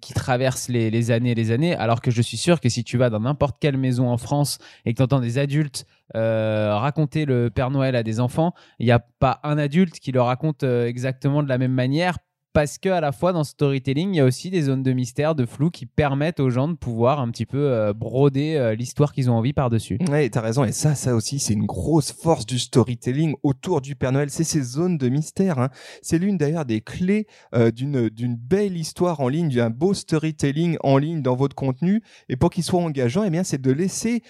qui 0.00 0.12
traverse 0.12 0.68
les, 0.68 0.90
les 0.90 1.10
années 1.10 1.32
et 1.32 1.34
les 1.34 1.50
années, 1.50 1.74
alors 1.74 2.00
que 2.00 2.10
je 2.10 2.22
suis 2.22 2.36
sûr 2.36 2.60
que 2.60 2.68
si 2.68 2.84
tu 2.84 2.98
vas 2.98 3.10
dans 3.10 3.20
n'importe 3.20 3.56
quelle 3.60 3.76
maison 3.76 4.08
en 4.10 4.18
France 4.18 4.58
et 4.84 4.92
que 4.92 4.98
tu 4.98 5.02
entends 5.02 5.20
des 5.20 5.38
adultes 5.38 5.86
euh, 6.14 6.74
raconter 6.76 7.24
le 7.24 7.50
Père 7.50 7.70
Noël 7.70 7.96
à 7.96 8.02
des 8.02 8.20
enfants, 8.20 8.54
il 8.78 8.86
n'y 8.86 8.92
a 8.92 8.98
pas 8.98 9.40
un 9.42 9.58
adulte 9.58 9.98
qui 9.98 10.12
le 10.12 10.20
raconte 10.20 10.62
euh, 10.62 10.86
exactement 10.86 11.42
de 11.42 11.48
la 11.48 11.58
même 11.58 11.72
manière 11.72 12.18
parce 12.52 12.78
que 12.78 12.88
à 12.88 13.00
la 13.00 13.12
fois 13.12 13.32
dans 13.32 13.44
storytelling, 13.44 14.14
il 14.14 14.16
y 14.16 14.20
a 14.20 14.24
aussi 14.24 14.50
des 14.50 14.62
zones 14.62 14.82
de 14.82 14.92
mystère, 14.92 15.34
de 15.34 15.46
flou 15.46 15.70
qui 15.70 15.86
permettent 15.86 16.40
aux 16.40 16.50
gens 16.50 16.68
de 16.68 16.74
pouvoir 16.74 17.20
un 17.20 17.30
petit 17.30 17.46
peu 17.46 17.58
euh, 17.58 17.92
broder 17.92 18.56
euh, 18.56 18.74
l'histoire 18.74 19.12
qu'ils 19.12 19.30
ont 19.30 19.34
envie 19.34 19.52
par-dessus. 19.52 19.98
Ouais, 20.08 20.28
t'as 20.30 20.40
raison. 20.40 20.64
Et 20.64 20.72
ça, 20.72 20.94
ça 20.94 21.14
aussi, 21.14 21.38
c'est 21.38 21.52
une 21.52 21.66
grosse 21.66 22.12
force 22.12 22.46
du 22.46 22.58
storytelling 22.58 23.34
autour 23.42 23.80
du 23.80 23.94
Père 23.94 24.12
Noël. 24.12 24.30
C'est 24.30 24.44
ces 24.44 24.62
zones 24.62 24.98
de 24.98 25.08
mystère. 25.08 25.58
Hein. 25.58 25.68
C'est 26.02 26.18
l'une 26.18 26.38
d'ailleurs 26.38 26.64
des 26.64 26.80
clés 26.80 27.26
euh, 27.54 27.70
d'une 27.70 28.36
belle 28.36 28.76
histoire 28.76 29.20
en 29.20 29.28
ligne, 29.28 29.50
d'un 29.50 29.70
beau 29.70 29.94
storytelling 29.94 30.78
en 30.82 30.98
ligne 30.98 31.22
dans 31.22 31.36
votre 31.36 31.54
contenu. 31.54 32.02
Et 32.28 32.36
pour 32.36 32.50
qu'il 32.50 32.64
soit 32.64 32.80
engageant, 32.80 33.24
eh 33.24 33.30
bien, 33.30 33.44
c'est 33.44 33.60
de 33.60 33.72
laisser 33.72 34.22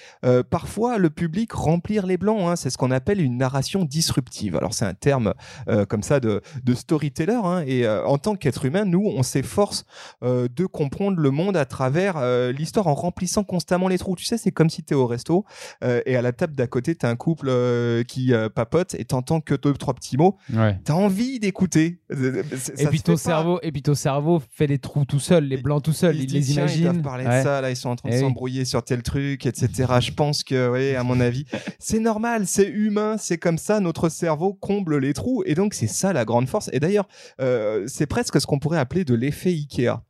parfois 0.51 0.99
le 0.99 1.11
public 1.11 1.53
remplir 1.53 2.07
les 2.07 2.17
blancs. 2.17 2.41
Hein. 2.43 2.57
C'est 2.57 2.71
ce 2.71 2.79
qu'on 2.79 2.91
appelle 2.91 3.21
une 3.21 3.37
narration 3.37 3.85
disruptive. 3.85 4.57
Alors 4.57 4.75
c'est 4.75 4.85
un 4.85 4.95
terme 4.95 5.35
comme 5.89 6.03
ça 6.03 6.21
de, 6.21 6.41
de 6.65 6.75
storyteller. 6.75 7.41
Hein. 7.43 7.65
Et 7.67 7.87
en 8.19 8.21
tant 8.21 8.35
qu'être 8.35 8.65
humain, 8.65 8.85
nous, 8.85 9.05
on 9.07 9.23
s'efforce 9.23 9.85
euh, 10.25 10.49
de 10.57 10.67
comprendre 10.67 11.19
le 11.21 11.31
monde 11.31 11.57
à 11.57 11.65
travers 11.65 12.17
euh, 12.17 12.51
l'histoire 12.51 12.89
en 12.89 12.95
remplissant 12.95 13.45
constamment 13.45 13.87
les 13.87 13.97
trous. 13.97 14.17
Tu 14.17 14.25
sais, 14.25 14.37
c'est 14.37 14.51
comme 14.51 14.71
si 14.71 14.83
tu 14.83 14.95
es 14.95 14.97
au 14.97 15.07
resto 15.07 15.45
euh, 15.85 16.01
et 16.05 16.17
à 16.17 16.23
la 16.23 16.33
table 16.33 16.57
d'à 16.57 16.67
côté, 16.67 16.97
tu 16.97 17.07
as 17.07 17.09
un 17.11 17.15
couple 17.15 17.49
qui 18.09 18.33
papote 18.57 18.95
et 18.95 19.05
t'entends 19.05 19.41
que 19.41 19.55
deux, 19.55 19.73
trois 19.75 19.95
petits 19.95 20.17
mots. 20.17 20.37
Ouais. 20.53 20.77
Tu 20.85 20.91
as 20.91 20.97
envie 20.97 21.39
d'écouter. 21.39 22.01
Et 22.11 22.87
puis 22.87 23.01
ton 23.03 23.17
cerveau, 23.17 23.61
et 23.63 23.71
puis 23.71 23.83
ton 23.83 23.95
cerveau 23.95 24.43
fait 24.51 24.67
les 24.67 24.79
trous 24.81 25.05
tout 25.05 25.21
seul, 25.21 25.45
les 25.45 25.57
blancs 25.59 25.83
tout 25.85 25.93
seul. 25.93 26.17
Il, 26.17 26.33
les 26.33 26.41
tiens, 26.41 26.41
Ils 26.41 26.81
imagine. 26.81 26.83
doivent 26.85 27.03
parler 27.03 27.25
Ouais. 27.25 27.39
de 27.39 27.45
ça, 27.45 27.61
là, 27.61 27.71
ils 27.71 27.77
sont 27.77 27.91
en 27.91 27.97
train 27.97 28.09
de 28.09 28.15
Eh 28.15 28.19
oui. 28.19 28.23
s'embrouiller 28.25 28.65
sur 28.65 28.83
tel 28.83 29.03
truc, 29.03 29.47
etc. 29.47 29.69
Je 30.01 30.11
pense 30.11 30.43
que, 30.43 30.71
oui, 30.71 30.97
à 30.97 31.05
mon 31.05 31.21
avis, 31.21 31.45
c'est 31.79 32.01
normal, 32.01 32.47
c'est 32.49 32.67
humain, 32.69 33.17
c'est 33.19 33.39
comme 33.39 33.59
ça, 33.59 33.79
notre 33.79 34.09
cerveau 34.09 34.55
comble 34.55 34.99
les 34.99 35.13
trous. 35.13 35.45
Et 35.47 35.55
donc, 35.55 35.75
c'est 35.75 35.87
ça 35.87 36.13
la 36.13 36.25
grande 36.25 36.49
force. 36.49 36.69
Et 36.73 36.81
d'ailleurs, 36.81 37.07
c'est 37.99 38.07
presque 38.07 38.41
ce 38.41 38.47
qu'on 38.47 38.61
pourrait 38.61 38.79
appeler 38.79 39.05
de 39.05 39.15
l'effet 39.15 39.51
Ikea. 39.51 40.01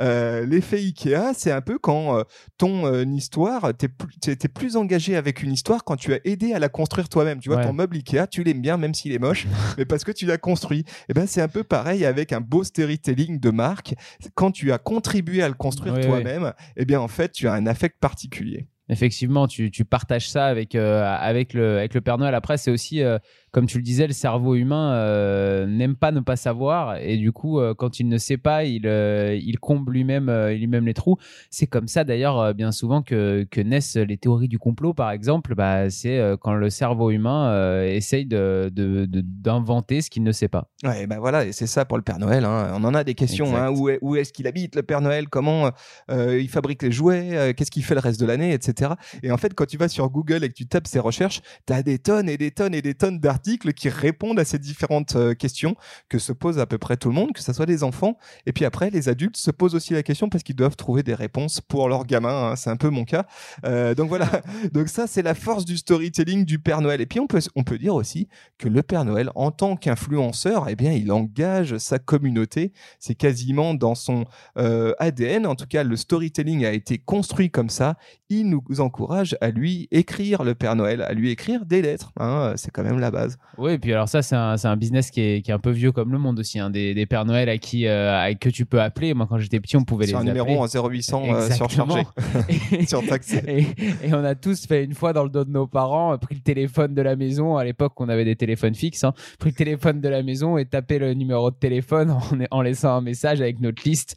Euh, 0.00 0.44
L'effet 0.44 0.78
Ikea, 0.78 1.34
c'est 1.34 1.52
un 1.52 1.60
peu 1.60 1.78
quand 1.78 2.18
euh, 2.18 2.22
ton 2.56 2.86
euh, 2.86 3.04
histoire, 3.04 3.72
t'es 3.76 3.86
plus, 3.86 4.36
plus 4.52 4.76
engagé 4.76 5.14
avec 5.14 5.44
une 5.44 5.52
histoire 5.52 5.84
quand 5.84 5.94
tu 5.94 6.12
as 6.12 6.18
aidé 6.24 6.52
à 6.52 6.58
la 6.58 6.68
construire 6.68 7.08
toi-même. 7.08 7.38
Tu 7.38 7.48
vois, 7.48 7.58
Ouais. 7.58 7.64
ton 7.64 7.72
meuble 7.72 7.96
Ikea, 7.96 8.26
tu 8.28 8.42
l'aimes 8.42 8.60
bien 8.60 8.76
même 8.76 8.92
s'il 8.92 9.12
est 9.12 9.20
moche, 9.20 9.46
mais 9.78 9.84
parce 9.84 10.02
que 10.02 10.10
tu 10.10 10.26
l'as 10.26 10.36
construit. 10.36 10.84
Et 11.08 11.14
ben 11.14 11.28
c'est 11.28 11.40
un 11.40 11.46
peu 11.48 11.62
pareil 11.62 12.04
avec 12.04 12.32
un 12.32 12.40
beau 12.40 12.64
storytelling 12.64 13.38
de 13.38 13.50
marque. 13.50 13.94
Quand 14.34 14.50
tu 14.50 14.72
as 14.72 14.78
contribué 14.78 15.40
à 15.40 15.48
le 15.48 15.54
construire 15.54 16.00
toi-même, 16.00 16.52
eh 16.76 16.84
bien 16.84 17.00
en 17.00 17.08
fait, 17.08 17.30
tu 17.30 17.46
as 17.46 17.52
un 17.52 17.66
affect 17.68 18.00
particulier. 18.00 18.66
Effectivement, 18.90 19.46
tu, 19.46 19.70
tu 19.70 19.84
partages 19.84 20.30
ça 20.30 20.46
avec, 20.46 20.74
euh, 20.74 21.04
avec, 21.04 21.52
le, 21.52 21.76
avec 21.78 21.92
le 21.92 22.00
Père 22.00 22.16
Noël. 22.16 22.34
Après, 22.34 22.56
c'est 22.56 22.70
aussi, 22.70 23.02
euh, 23.02 23.18
comme 23.50 23.66
tu 23.66 23.78
le 23.78 23.82
disais, 23.82 24.06
le 24.06 24.12
cerveau 24.12 24.54
humain 24.54 24.92
euh, 24.92 25.66
n'aime 25.66 25.96
pas 25.96 26.12
ne 26.12 26.20
pas 26.20 26.36
savoir. 26.36 26.96
Et 26.98 27.16
du 27.16 27.32
coup, 27.32 27.60
euh, 27.60 27.74
quand 27.74 27.98
il 28.00 28.08
ne 28.08 28.18
sait 28.18 28.36
pas, 28.36 28.64
il, 28.64 28.86
euh, 28.86 29.38
il 29.40 29.58
comble 29.58 29.92
lui-même 29.92 30.30
lui-même 30.48 30.86
les 30.86 30.94
trous. 30.94 31.16
C'est 31.50 31.66
comme 31.66 31.88
ça, 31.88 32.04
d'ailleurs, 32.04 32.54
bien 32.54 32.72
souvent 32.72 33.02
que, 33.02 33.46
que 33.50 33.60
naissent 33.60 33.96
les 33.96 34.16
théories 34.16 34.48
du 34.48 34.58
complot, 34.58 34.94
par 34.94 35.10
exemple. 35.10 35.54
Bah, 35.54 35.90
c'est 35.90 36.20
quand 36.40 36.54
le 36.54 36.70
cerveau 36.70 37.10
humain 37.10 37.82
essaye 37.84 38.26
de, 38.26 38.70
d'inventer 38.72 40.02
ce 40.02 40.10
qu'il 40.10 40.22
ne 40.22 40.32
sait 40.32 40.48
pas. 40.48 40.68
Ouais, 40.84 41.06
ben 41.06 41.18
voilà, 41.18 41.46
et 41.46 41.52
c'est 41.52 41.66
ça 41.66 41.84
pour 41.84 41.96
le 41.96 42.02
Père 42.02 42.18
Noël. 42.18 42.44
hein. 42.44 42.72
On 42.74 42.84
en 42.84 42.94
a 42.94 43.04
des 43.04 43.14
questions. 43.14 43.56
Hein. 43.56 43.70
Où, 43.70 43.88
est, 43.88 43.98
où 44.02 44.16
est-ce 44.16 44.32
qu'il 44.32 44.46
habite, 44.46 44.76
le 44.76 44.82
Père 44.82 45.00
Noël? 45.00 45.28
Comment 45.28 45.70
il 46.10 46.48
fabrique 46.48 46.82
les 46.82 46.92
jouets? 46.92 47.54
Qu'est-ce 47.56 47.70
qu'il 47.70 47.84
fait 47.84 47.94
le 47.94 48.00
reste 48.00 48.20
de 48.20 48.26
l'année, 48.26 48.52
etc. 48.52 48.92
Et 49.22 49.30
en 49.30 49.36
fait, 49.36 49.54
quand 49.54 49.66
tu 49.66 49.76
vas 49.76 49.88
sur 49.88 50.08
Google 50.10 50.44
et 50.44 50.48
que 50.48 50.54
tu 50.54 50.66
tapes 50.66 50.86
ces 50.86 50.98
recherches, 50.98 51.40
tu 51.66 51.72
as 51.72 51.82
des 51.82 51.98
tonnes 51.98 52.28
et 52.28 52.36
des 52.36 52.50
tonnes 52.50 52.74
et 52.74 52.82
des 52.82 52.94
tonnes 52.94 53.18
d'articles 53.18 53.37
qui 53.42 53.88
répondent 53.88 54.38
à 54.38 54.44
ces 54.44 54.58
différentes 54.58 55.16
euh, 55.16 55.34
questions 55.34 55.74
que 56.08 56.18
se 56.18 56.32
pose 56.32 56.58
à 56.58 56.66
peu 56.66 56.78
près 56.78 56.96
tout 56.96 57.08
le 57.08 57.14
monde, 57.14 57.32
que 57.32 57.40
ce 57.42 57.52
soit 57.52 57.66
des 57.66 57.82
enfants. 57.82 58.18
Et 58.46 58.52
puis 58.52 58.64
après, 58.64 58.90
les 58.90 59.08
adultes 59.08 59.36
se 59.36 59.50
posent 59.50 59.74
aussi 59.74 59.92
la 59.94 60.02
question 60.02 60.28
parce 60.28 60.42
qu'ils 60.44 60.56
doivent 60.56 60.76
trouver 60.76 61.02
des 61.02 61.14
réponses 61.14 61.60
pour 61.60 61.88
leurs 61.88 62.04
gamins. 62.06 62.50
hein. 62.52 62.56
C'est 62.56 62.70
un 62.70 62.76
peu 62.76 62.90
mon 62.90 63.04
cas. 63.04 63.26
Euh, 63.64 63.94
donc 63.94 64.08
voilà. 64.08 64.28
Donc 64.72 64.88
ça, 64.88 65.06
c'est 65.06 65.22
la 65.22 65.34
force 65.34 65.64
du 65.64 65.76
storytelling 65.76 66.44
du 66.44 66.58
Père 66.58 66.80
Noël. 66.80 67.00
Et 67.00 67.06
puis 67.06 67.20
on 67.20 67.26
peut, 67.26 67.40
on 67.56 67.64
peut 67.64 67.78
dire 67.78 67.94
aussi 67.94 68.28
que 68.58 68.68
le 68.68 68.82
Père 68.82 69.04
Noël, 69.04 69.30
en 69.34 69.50
tant 69.50 69.76
qu'influenceur, 69.76 70.66
eh 70.68 70.76
bien, 70.76 70.92
il 70.92 71.10
engage 71.12 71.78
sa 71.78 71.98
communauté. 71.98 72.72
C'est 72.98 73.14
quasiment 73.14 73.74
dans 73.74 73.94
son 73.94 74.24
euh, 74.58 74.92
ADN. 74.98 75.46
En 75.46 75.54
tout 75.54 75.66
cas, 75.66 75.84
le 75.84 75.96
storytelling 75.96 76.64
a 76.64 76.72
été 76.72 76.98
construit 76.98 77.50
comme 77.50 77.70
ça. 77.70 77.96
Il 78.28 78.48
nous 78.48 78.62
encourage 78.80 79.36
à 79.40 79.50
lui 79.50 79.88
écrire 79.90 80.42
le 80.44 80.54
Père 80.54 80.76
Noël, 80.76 81.02
à 81.02 81.12
lui 81.12 81.30
écrire 81.30 81.64
des 81.66 81.82
lettres. 81.82 82.12
hein. 82.18 82.54
C'est 82.56 82.70
quand 82.70 82.82
même 82.82 82.98
la 82.98 83.10
base. 83.10 83.27
Oui, 83.58 83.72
et 83.72 83.78
puis 83.78 83.92
alors 83.92 84.08
ça, 84.08 84.22
c'est 84.22 84.36
un, 84.36 84.56
c'est 84.56 84.68
un 84.68 84.76
business 84.76 85.10
qui 85.10 85.20
est, 85.20 85.42
qui 85.42 85.50
est 85.50 85.54
un 85.54 85.58
peu 85.58 85.70
vieux 85.70 85.92
comme 85.92 86.12
le 86.12 86.18
monde 86.18 86.38
aussi. 86.38 86.58
hein. 86.58 86.70
Des, 86.70 86.94
des 86.94 87.06
Pères 87.06 87.24
Noël 87.24 87.48
à 87.48 87.58
qui, 87.58 87.86
euh, 87.86 88.18
à- 88.18 88.34
que 88.34 88.48
tu 88.48 88.64
peux 88.66 88.80
appeler. 88.80 89.14
Moi, 89.14 89.26
quand 89.28 89.38
j'étais 89.38 89.60
petit, 89.60 89.76
on 89.76 89.84
pouvait 89.84 90.06
Sur 90.06 90.18
un 90.18 90.20
les 90.22 90.28
numéro 90.28 90.62
appeler. 90.62 90.78
en 90.78 90.88
0800 90.88 91.22
euh, 91.34 91.50
surchargé, 91.50 92.02
surtaxé. 92.86 93.42
Et, 93.46 94.08
et 94.08 94.14
on 94.14 94.24
a 94.24 94.34
tous 94.34 94.66
fait 94.66 94.84
une 94.84 94.94
fois 94.94 95.12
dans 95.12 95.24
le 95.24 95.30
dos 95.30 95.44
de 95.44 95.50
nos 95.50 95.66
parents, 95.66 96.16
pris 96.18 96.34
le 96.34 96.40
téléphone 96.40 96.94
de 96.94 97.02
la 97.02 97.16
maison. 97.16 97.56
À 97.56 97.64
l'époque, 97.64 98.00
on 98.00 98.08
avait 98.08 98.24
des 98.24 98.36
téléphones 98.36 98.74
fixes. 98.74 99.04
Hein, 99.04 99.12
pris 99.38 99.50
le 99.50 99.56
téléphone 99.56 100.00
de 100.00 100.08
la 100.08 100.22
maison 100.22 100.58
et 100.58 100.64
tapé 100.64 100.98
le 100.98 101.14
numéro 101.14 101.50
de 101.50 101.56
téléphone 101.56 102.10
en, 102.10 102.20
en 102.50 102.62
laissant 102.62 102.96
un 102.96 103.00
message 103.00 103.40
avec 103.40 103.60
notre 103.60 103.82
liste, 103.88 104.16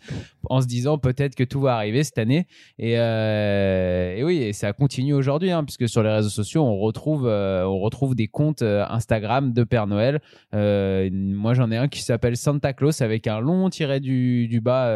en 0.49 0.61
se 0.61 0.67
disant 0.67 0.97
peut-être 0.97 1.35
que 1.35 1.43
tout 1.43 1.61
va 1.61 1.75
arriver 1.75 2.03
cette 2.03 2.17
année. 2.17 2.47
Et, 2.79 2.97
euh, 2.97 4.15
et 4.15 4.23
oui, 4.23 4.37
et 4.37 4.53
ça 4.53 4.73
continue 4.73 5.13
aujourd'hui, 5.13 5.51
hein, 5.51 5.63
puisque 5.63 5.87
sur 5.87 6.03
les 6.03 6.09
réseaux 6.09 6.29
sociaux, 6.29 6.63
on 6.63 6.77
retrouve, 6.77 7.27
euh, 7.27 7.65
on 7.65 7.79
retrouve 7.79 8.15
des 8.15 8.27
comptes 8.27 8.61
euh, 8.61 8.85
Instagram 8.89 9.53
de 9.53 9.63
Père 9.63 9.87
Noël. 9.87 10.21
Euh, 10.53 11.09
moi, 11.11 11.53
j'en 11.53 11.71
ai 11.71 11.77
un 11.77 11.87
qui 11.87 12.01
s'appelle 12.01 12.37
Santa 12.37 12.73
Claus 12.73 13.01
avec 13.01 13.27
un 13.27 13.39
long 13.39 13.69
tiret 13.69 13.99
du, 13.99 14.47
du 14.47 14.61
bas. 14.61 14.87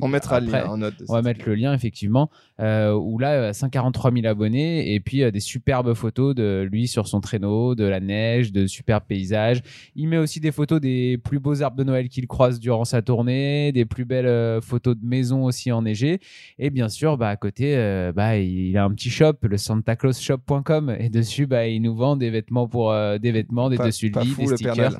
On 0.00 0.08
mettra 0.08 0.40
le 0.40 0.50
lien 0.50 0.66
en 0.66 0.78
note. 0.78 0.94
On 1.08 1.14
va 1.14 1.22
mettre 1.22 1.46
le 1.46 1.54
lien 1.54 1.74
effectivement, 1.74 2.30
où 2.58 3.18
là, 3.18 3.32
euh, 3.32 3.52
143 3.52 4.12
000 4.12 4.26
abonnés 4.26 4.94
et 4.94 5.00
puis 5.00 5.30
des 5.30 5.40
superbes 5.40 5.94
photos 5.94 6.34
de 6.34 6.66
lui 6.70 6.88
sur 6.88 7.08
son 7.08 7.20
traîneau, 7.20 7.74
de 7.74 7.84
la 7.84 8.00
neige, 8.00 8.52
de 8.52 8.66
superbes 8.66 9.04
paysages. 9.06 9.62
Il 9.94 10.08
met 10.08 10.18
aussi 10.18 10.40
des 10.40 10.52
photos 10.52 10.80
des 10.80 11.18
plus 11.18 11.38
beaux 11.38 11.62
arbres 11.62 11.76
de 11.76 11.84
Noël 11.84 12.08
qu'il 12.08 12.26
croise 12.26 12.60
durant 12.60 12.84
sa 12.84 13.02
tournée, 13.02 13.72
des 13.72 13.84
plus 13.84 14.04
belles 14.04 14.26
euh, 14.46 14.60
photos 14.60 14.96
de 14.96 15.04
maisons 15.06 15.44
aussi 15.44 15.72
enneigées. 15.72 16.20
Et 16.58 16.70
bien 16.70 16.88
sûr, 16.88 17.16
bah, 17.18 17.28
à 17.28 17.36
côté, 17.36 17.76
euh, 17.76 18.12
bah, 18.14 18.38
il 18.38 18.76
a 18.76 18.84
un 18.84 18.90
petit 18.90 19.10
shop, 19.10 19.34
le 19.42 19.56
santaclausshop.com 19.56 20.96
et 20.98 21.08
dessus, 21.08 21.46
bah, 21.46 21.66
il 21.66 21.82
nous 21.82 21.94
vend 21.94 22.16
des 22.16 22.30
vêtements 22.30 22.68
pour 22.68 22.92
euh, 22.92 23.18
des 23.18 23.32
vêtements, 23.32 23.68
des 23.68 23.76
Pas- 23.76 23.86
dessus 23.86 24.10
de 24.10 24.18
lit, 24.20 24.34
des 24.34 24.46
stickers. 24.56 24.98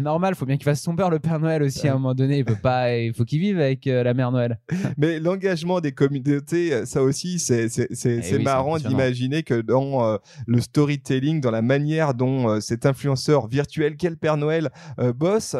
Normal, 0.00 0.34
faut 0.34 0.46
bien 0.46 0.56
qu'il 0.56 0.64
fasse 0.64 0.82
son 0.82 0.94
beurre 0.94 1.10
le 1.10 1.18
Père 1.18 1.38
Noël 1.40 1.62
aussi 1.62 1.88
à 1.88 1.92
un 1.92 1.94
moment 1.94 2.14
donné. 2.14 2.38
Il 2.38 2.44
peut 2.44 2.54
pas, 2.60 2.96
il 2.96 3.12
faut 3.14 3.24
qu'il 3.24 3.40
vive 3.40 3.58
avec 3.58 3.86
euh, 3.86 4.02
la 4.02 4.14
mère 4.14 4.30
Noël. 4.32 4.58
Mais 4.96 5.18
l'engagement 5.20 5.80
des 5.80 5.92
communautés, 5.92 6.84
ça 6.86 7.02
aussi, 7.02 7.38
c'est 7.38 7.68
Eh 8.04 8.36
oui, 8.36 8.42
marrant 8.42 8.78
d'imaginer 8.88 9.42
que 9.42 9.60
dans 9.60 10.04
euh, 10.04 10.16
le 10.46 10.60
storytelling, 10.60 11.40
dans 11.40 11.50
la 11.50 11.62
manière 11.62 12.14
dont 12.14 12.48
euh, 12.48 12.60
cet 12.60 12.86
influenceur 12.86 13.46
virtuel 13.48 13.96
qu'est 13.96 14.10
le 14.10 14.16
Père 14.16 14.36
Noël 14.36 14.70
euh, 14.98 15.12
bosse, 15.12 15.54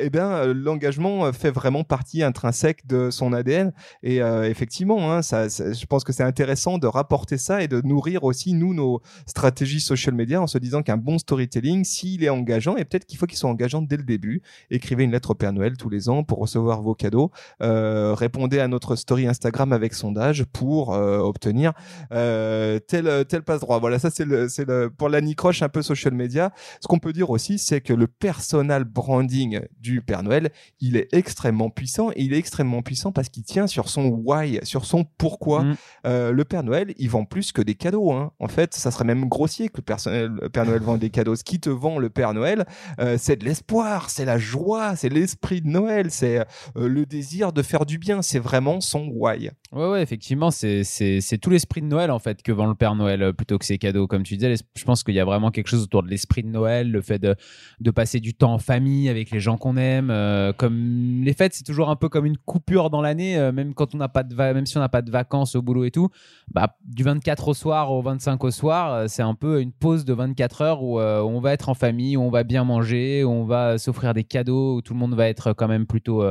eh 0.00 0.10
bien, 0.10 0.28
euh, 0.30 0.54
l'engagement 0.54 1.32
fait 1.32 1.50
vraiment 1.50 1.84
partie 1.84 2.22
intrinsèque 2.22 2.86
de 2.86 3.10
son 3.10 3.32
ADN. 3.32 3.72
Et 4.02 4.18
effectivement, 4.44 5.12
hein, 5.12 5.22
ça, 5.22 5.48
ça- 5.48 5.72
je 5.72 5.86
pense 5.86 6.04
que 6.04 6.12
c'est 6.12 6.22
intéressant 6.22 6.78
de 6.78 6.86
rapporter 6.86 7.38
ça 7.38 7.62
et 7.62 7.68
de 7.68 7.80
nourrir 7.82 8.24
aussi, 8.24 8.52
nous, 8.54 8.74
nos 8.74 9.00
stratégies 9.26 9.80
social 9.80 10.14
media 10.14 10.40
en 10.40 10.46
se 10.46 10.58
disant 10.58 10.82
qu'un 10.82 10.96
bon 10.96 11.18
storytelling, 11.18 11.84
s'il 11.84 12.24
est 12.24 12.28
engageant, 12.28 12.76
et 12.76 12.84
peut-être 12.84 13.06
qu'il 13.06 13.18
faut 13.18 13.26
qu'il 13.26 13.38
soit 13.38 13.50
engageant 13.50 13.79
dès 13.82 13.96
le 13.96 14.02
début, 14.02 14.42
écrivez 14.70 15.04
une 15.04 15.12
lettre 15.12 15.30
au 15.30 15.34
Père 15.34 15.52
Noël 15.52 15.76
tous 15.76 15.88
les 15.88 16.08
ans 16.08 16.24
pour 16.24 16.38
recevoir 16.38 16.82
vos 16.82 16.94
cadeaux. 16.94 17.30
Euh, 17.62 18.14
répondez 18.14 18.58
à 18.60 18.68
notre 18.68 18.96
story 18.96 19.26
Instagram 19.26 19.72
avec 19.72 19.94
sondage 19.94 20.44
pour 20.44 20.94
euh, 20.94 21.18
obtenir 21.18 21.72
euh, 22.12 22.78
tel 22.78 23.24
tel 23.26 23.42
passe 23.42 23.60
droit. 23.60 23.78
Voilà, 23.78 23.98
ça 23.98 24.10
c'est 24.10 24.24
le 24.24 24.48
c'est 24.48 24.66
le 24.66 24.90
pour 24.90 25.08
l'anicroche 25.08 25.62
un 25.62 25.68
peu 25.68 25.82
social 25.82 26.14
media. 26.14 26.52
Ce 26.80 26.88
qu'on 26.88 26.98
peut 26.98 27.12
dire 27.12 27.30
aussi, 27.30 27.58
c'est 27.58 27.80
que 27.80 27.92
le 27.92 28.06
personal 28.06 28.84
branding 28.84 29.60
du 29.80 30.00
Père 30.02 30.22
Noël, 30.22 30.50
il 30.80 30.96
est 30.96 31.08
extrêmement 31.12 31.70
puissant 31.70 32.10
et 32.10 32.22
il 32.22 32.32
est 32.32 32.38
extrêmement 32.38 32.82
puissant 32.82 33.12
parce 33.12 33.28
qu'il 33.28 33.42
tient 33.42 33.66
sur 33.66 33.88
son 33.88 34.08
why, 34.08 34.58
sur 34.62 34.84
son 34.84 35.04
pourquoi. 35.18 35.64
Mm. 35.64 35.76
Le 36.04 36.42
Père 36.44 36.62
Noël, 36.62 36.94
il 36.98 37.08
vend 37.10 37.24
plus 37.24 37.52
que 37.52 37.62
des 37.62 37.74
cadeaux. 37.74 38.12
Hein. 38.12 38.32
En 38.38 38.48
fait, 38.48 38.74
ça 38.74 38.90
serait 38.90 39.04
même 39.04 39.28
grossier 39.28 39.68
que 39.68 39.78
le, 39.78 39.82
personnel- 39.82 40.32
le 40.40 40.48
Père 40.48 40.64
Noël 40.66 40.80
vend 40.82 40.96
des 40.96 41.10
cadeaux. 41.10 41.36
Ce 41.36 41.44
qui 41.44 41.60
te 41.60 41.70
vend 41.70 41.98
le 41.98 42.10
Père 42.10 42.34
Noël, 42.34 42.66
c'est 43.18 43.36
de 43.36 43.44
l'espoir, 43.44 43.59
c'est 44.08 44.24
la 44.24 44.38
joie, 44.38 44.96
c'est 44.96 45.08
l'esprit 45.08 45.60
de 45.60 45.68
Noël, 45.68 46.10
c'est 46.10 46.38
euh, 46.38 46.88
le 46.88 47.06
désir 47.06 47.52
de 47.52 47.62
faire 47.62 47.86
du 47.86 47.98
bien. 47.98 48.22
C'est 48.22 48.38
vraiment 48.38 48.80
son 48.80 49.08
why. 49.12 49.50
Ouais, 49.72 49.88
ouais, 49.88 50.02
effectivement, 50.02 50.50
c'est, 50.50 50.82
tout 51.40 51.48
l'esprit 51.48 51.80
de 51.80 51.86
Noël 51.86 52.10
en 52.10 52.18
fait 52.18 52.42
que 52.42 52.50
vend 52.50 52.66
le 52.66 52.74
Père 52.74 52.96
Noël 52.96 53.22
euh, 53.22 53.32
plutôt 53.32 53.56
que 53.56 53.64
ses 53.64 53.78
cadeaux. 53.78 54.08
Comme 54.08 54.24
tu 54.24 54.36
disais, 54.36 54.56
je 54.76 54.84
pense 54.84 55.04
qu'il 55.04 55.14
y 55.14 55.20
a 55.20 55.24
vraiment 55.24 55.52
quelque 55.52 55.68
chose 55.68 55.84
autour 55.84 56.02
de 56.02 56.08
l'esprit 56.08 56.42
de 56.42 56.48
Noël, 56.48 56.90
le 56.90 57.00
fait 57.00 57.20
de, 57.20 57.36
de 57.78 57.90
passer 57.92 58.18
du 58.18 58.34
temps 58.34 58.52
en 58.54 58.58
famille 58.58 59.08
avec 59.08 59.30
les 59.30 59.38
gens 59.38 59.56
qu'on 59.56 59.76
aime. 59.76 60.10
euh, 60.10 60.52
comme 60.52 61.22
les 61.22 61.32
fêtes, 61.34 61.54
c'est 61.54 61.62
toujours 61.62 61.88
un 61.88 61.94
peu 61.94 62.08
comme 62.08 62.26
une 62.26 62.36
coupure 62.36 62.90
dans 62.90 63.00
l'année, 63.00 63.38
euh, 63.38 63.52
même 63.52 63.72
quand 63.72 63.94
on 63.94 63.98
n'a 63.98 64.08
pas 64.08 64.24
de, 64.24 64.34
même 64.34 64.66
si 64.66 64.76
on 64.76 64.80
n'a 64.80 64.88
pas 64.88 65.02
de 65.02 65.10
vacances 65.12 65.54
au 65.54 65.62
boulot 65.62 65.84
et 65.84 65.92
tout. 65.92 66.08
Bah, 66.50 66.76
du 66.84 67.04
24 67.04 67.46
au 67.46 67.54
soir 67.54 67.92
au 67.92 68.02
25 68.02 68.42
au 68.42 68.50
soir, 68.50 69.08
c'est 69.08 69.22
un 69.22 69.34
peu 69.36 69.60
une 69.60 69.70
pause 69.70 70.04
de 70.04 70.12
24 70.12 70.62
heures 70.62 70.82
où 70.82 70.98
euh, 70.98 71.20
on 71.20 71.38
va 71.38 71.52
être 71.52 71.68
en 71.68 71.74
famille, 71.74 72.16
où 72.16 72.22
on 72.22 72.30
va 72.30 72.42
bien 72.42 72.64
manger, 72.64 73.22
où 73.22 73.30
on 73.30 73.44
va 73.44 73.78
s'offrir 73.78 74.14
des 74.14 74.24
cadeaux, 74.24 74.78
où 74.78 74.82
tout 74.82 74.94
le 74.94 74.98
monde 74.98 75.14
va 75.14 75.28
être 75.28 75.52
quand 75.52 75.68
même 75.68 75.86
plutôt 75.86 76.24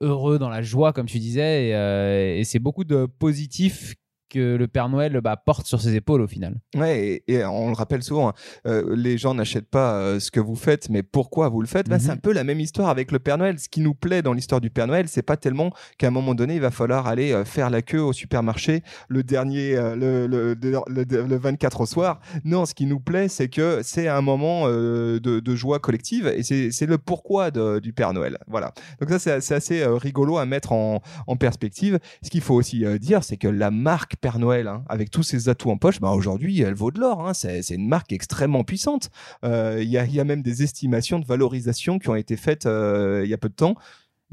heureux 0.00 0.38
dans 0.38 0.48
la 0.48 0.62
joie, 0.62 0.92
comme 0.92 1.06
tu 1.06 1.18
disais. 1.18 1.68
Et, 1.68 1.74
euh, 1.74 2.42
c'est 2.44 2.58
beaucoup 2.58 2.84
de 2.84 3.06
positif 3.06 3.94
que 4.34 4.56
le 4.56 4.68
Père 4.68 4.88
Noël 4.88 5.20
bah, 5.22 5.36
porte 5.36 5.66
sur 5.66 5.80
ses 5.80 5.94
épaules 5.94 6.20
au 6.20 6.26
final. 6.26 6.56
Ouais, 6.76 7.22
et, 7.26 7.32
et 7.34 7.44
on 7.44 7.68
le 7.68 7.74
rappelle 7.74 8.02
souvent, 8.02 8.28
hein, 8.30 8.34
euh, 8.66 8.94
les 8.96 9.16
gens 9.18 9.34
n'achètent 9.34 9.68
pas 9.70 9.94
euh, 9.94 10.20
ce 10.20 10.30
que 10.30 10.40
vous 10.40 10.56
faites, 10.56 10.88
mais 10.90 11.02
pourquoi 11.02 11.48
vous 11.48 11.60
le 11.60 11.66
faites? 11.66 11.88
Bah, 11.88 11.98
C'est 11.98 12.08
Mhm. 12.08 12.14
un 12.14 12.16
peu 12.18 12.32
la 12.32 12.44
même 12.44 12.60
histoire 12.60 12.88
avec 12.88 13.12
le 13.12 13.18
Père 13.18 13.38
Noël. 13.38 13.58
Ce 13.58 13.68
qui 13.68 13.80
nous 13.80 13.94
plaît 13.94 14.22
dans 14.22 14.32
l'histoire 14.32 14.60
du 14.60 14.70
Père 14.70 14.86
Noël, 14.86 15.08
c'est 15.08 15.22
pas 15.22 15.36
tellement 15.36 15.70
qu'à 15.98 16.08
un 16.08 16.10
moment 16.10 16.34
donné, 16.34 16.54
il 16.56 16.60
va 16.60 16.70
falloir 16.70 17.06
aller 17.06 17.32
euh, 17.32 17.44
faire 17.44 17.70
la 17.70 17.82
queue 17.82 18.02
au 18.02 18.12
supermarché 18.12 18.82
le 19.08 19.22
dernier, 19.22 19.74
le, 19.74 20.26
le, 20.26 20.54
le- 20.54 20.82
le- 20.88 21.26
le 21.26 21.36
24 21.36 21.80
au 21.82 21.86
soir. 21.86 22.20
Non, 22.44 22.66
ce 22.66 22.74
qui 22.74 22.86
nous 22.86 23.00
plaît, 23.00 23.28
c'est 23.28 23.48
que 23.48 23.80
c'est 23.82 24.08
un 24.08 24.20
moment 24.20 24.68
de, 24.68 25.18
de 25.18 25.54
joie 25.54 25.78
collective 25.78 26.26
et 26.26 26.42
c'est 26.42 26.86
le 26.86 26.98
pourquoi 26.98 27.50
de- 27.50 27.78
du 27.78 27.92
Père 27.92 28.12
Noël. 28.12 28.38
Voilà. 28.48 28.72
Donc 29.00 29.10
ça, 29.10 29.18
c'est 29.18 29.40
c'est 29.40 29.54
assez 29.54 29.84
rigolo 29.86 30.38
à 30.38 30.46
mettre 30.46 30.72
en, 30.72 31.00
en 31.26 31.36
perspective. 31.36 31.98
Ce 32.22 32.30
qu'il 32.30 32.40
faut 32.40 32.54
aussi 32.54 32.84
dire, 32.98 33.22
c'est 33.24 33.36
que 33.36 33.48
la 33.48 33.70
marque 33.70 34.16
Père 34.24 34.38
Noël, 34.38 34.68
hein, 34.68 34.84
avec 34.88 35.10
tous 35.10 35.22
ses 35.22 35.50
atouts 35.50 35.70
en 35.70 35.76
poche, 35.76 36.00
bah, 36.00 36.08
aujourd'hui, 36.12 36.58
elle 36.62 36.72
vaut 36.72 36.90
de 36.90 36.98
l'or. 36.98 37.28
hein. 37.28 37.34
C'est 37.34 37.68
une 37.68 37.86
marque 37.86 38.10
extrêmement 38.10 38.64
puissante. 38.64 39.10
Euh, 39.44 39.80
Il 39.82 39.88
y, 39.90 39.98
a, 39.98 40.06
il 40.06 40.14
y 40.14 40.18
a 40.18 40.24
même 40.24 40.40
des 40.40 40.62
estimations 40.62 41.18
de 41.18 41.26
valorisation 41.26 41.98
qui 41.98 42.08
ont 42.08 42.14
été 42.14 42.38
faites 42.38 42.64
euh, 42.64 43.20
il 43.22 43.28
y 43.28 43.34
a 43.34 43.36
peu 43.36 43.50
de 43.50 43.54
temps. 43.54 43.74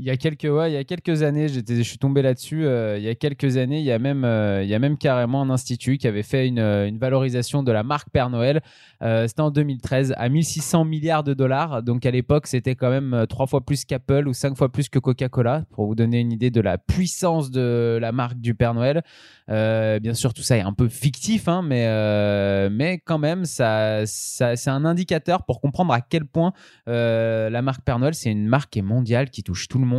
Il 0.01 0.08
y 0.08 0.10
a 0.10 0.17
quelques, 0.17 0.46
ouais, 0.46 0.72
il 0.72 0.74
y 0.74 0.77
a 0.77 0.84
quelques 0.84 1.22
années, 1.22 1.48
j'étais, 1.48 1.75
je 1.75 1.84
suis 1.84 2.00
tombé 2.00 2.24
là-dessus. 2.24 2.65
euh, 2.65 2.98
il 2.98 3.03
y 3.03 3.08
a 3.08 3.13
quelques 3.13 3.58
années, 3.58 3.77
il 3.77 3.86
y 3.86 3.91
a 3.91 4.00
même, 4.00 4.25
euh, 4.25 4.63
il 4.63 4.67
y 4.67 4.74
a 4.74 4.79
même 4.79 4.98
carrément 4.98 5.43
un 5.43 5.51
institut 5.51 6.00
qui 6.00 6.08
avait 6.08 6.24
fait 6.24 6.48
une, 6.48 6.58
euh, 6.58 6.89
valorisation 7.00 7.62
de 7.62 7.72
la 7.72 7.84
marque 7.84 8.10
Père 8.10 8.31
Noël. 8.31 8.62
C'était 9.01 9.41
en 9.41 9.51
2013 9.51 10.13
à 10.17 10.29
1600 10.29 10.86
milliards 10.86 11.24
de 11.24 11.34
dollars. 11.34 11.81
Donc 11.84 12.05
à 12.05 12.12
l'époque, 12.12 12.46
c'était 12.46 12.75
quand 12.75 12.89
même 12.89 13.25
trois 13.27 13.48
fois 13.48 13.62
plus 13.62 13.84
qu'Apple 13.84 14.27
ou 14.27 14.34
cinq 14.34 14.55
fois 14.55 14.72
plus 14.72 14.89
que 14.89 15.00
Coca-Cola, 15.00 15.65
pour 15.72 15.88
vous 15.88 15.96
donner 15.96 16.20
une 16.20 16.31
idée 16.31 16.51
de 16.51 16.62
la 16.62 16.77
puissance 16.77 17.50
de 17.50 17.98
la 18.00 18.12
marque 18.12 18.39
du 18.39 18.53
Père 18.53 18.75
Noël. 18.75 19.01
Bien 19.48 20.13
sûr, 20.13 20.36
tout 20.36 20.43
ça 20.43 20.58
est 20.58 20.62
un 20.62 20.74
peu 20.74 20.88
fictif, 20.88 21.48
hein, 21.48 21.63
mais, 21.63 22.70
mais 22.70 23.00
quand 23.00 23.17
même, 23.17 23.46
ça, 23.46 24.05
ça, 24.05 24.55
c'est 24.55 24.70
un 24.70 24.86
indicateur 24.86 25.46
pour 25.46 25.62
comprendre 25.62 25.93
à 25.93 26.01
quel 26.01 26.25
point 26.25 26.53
la 26.86 27.62
marque 27.63 27.84
Père 27.84 27.98
Noël, 27.98 28.13
c'est 28.13 28.31
une 28.31 28.48
marque 28.48 28.77
mondiale, 28.77 29.31
qui 29.31 29.41
touche 29.41 29.67
tout 29.67 29.79
le 29.79 29.86
monde 29.86 29.90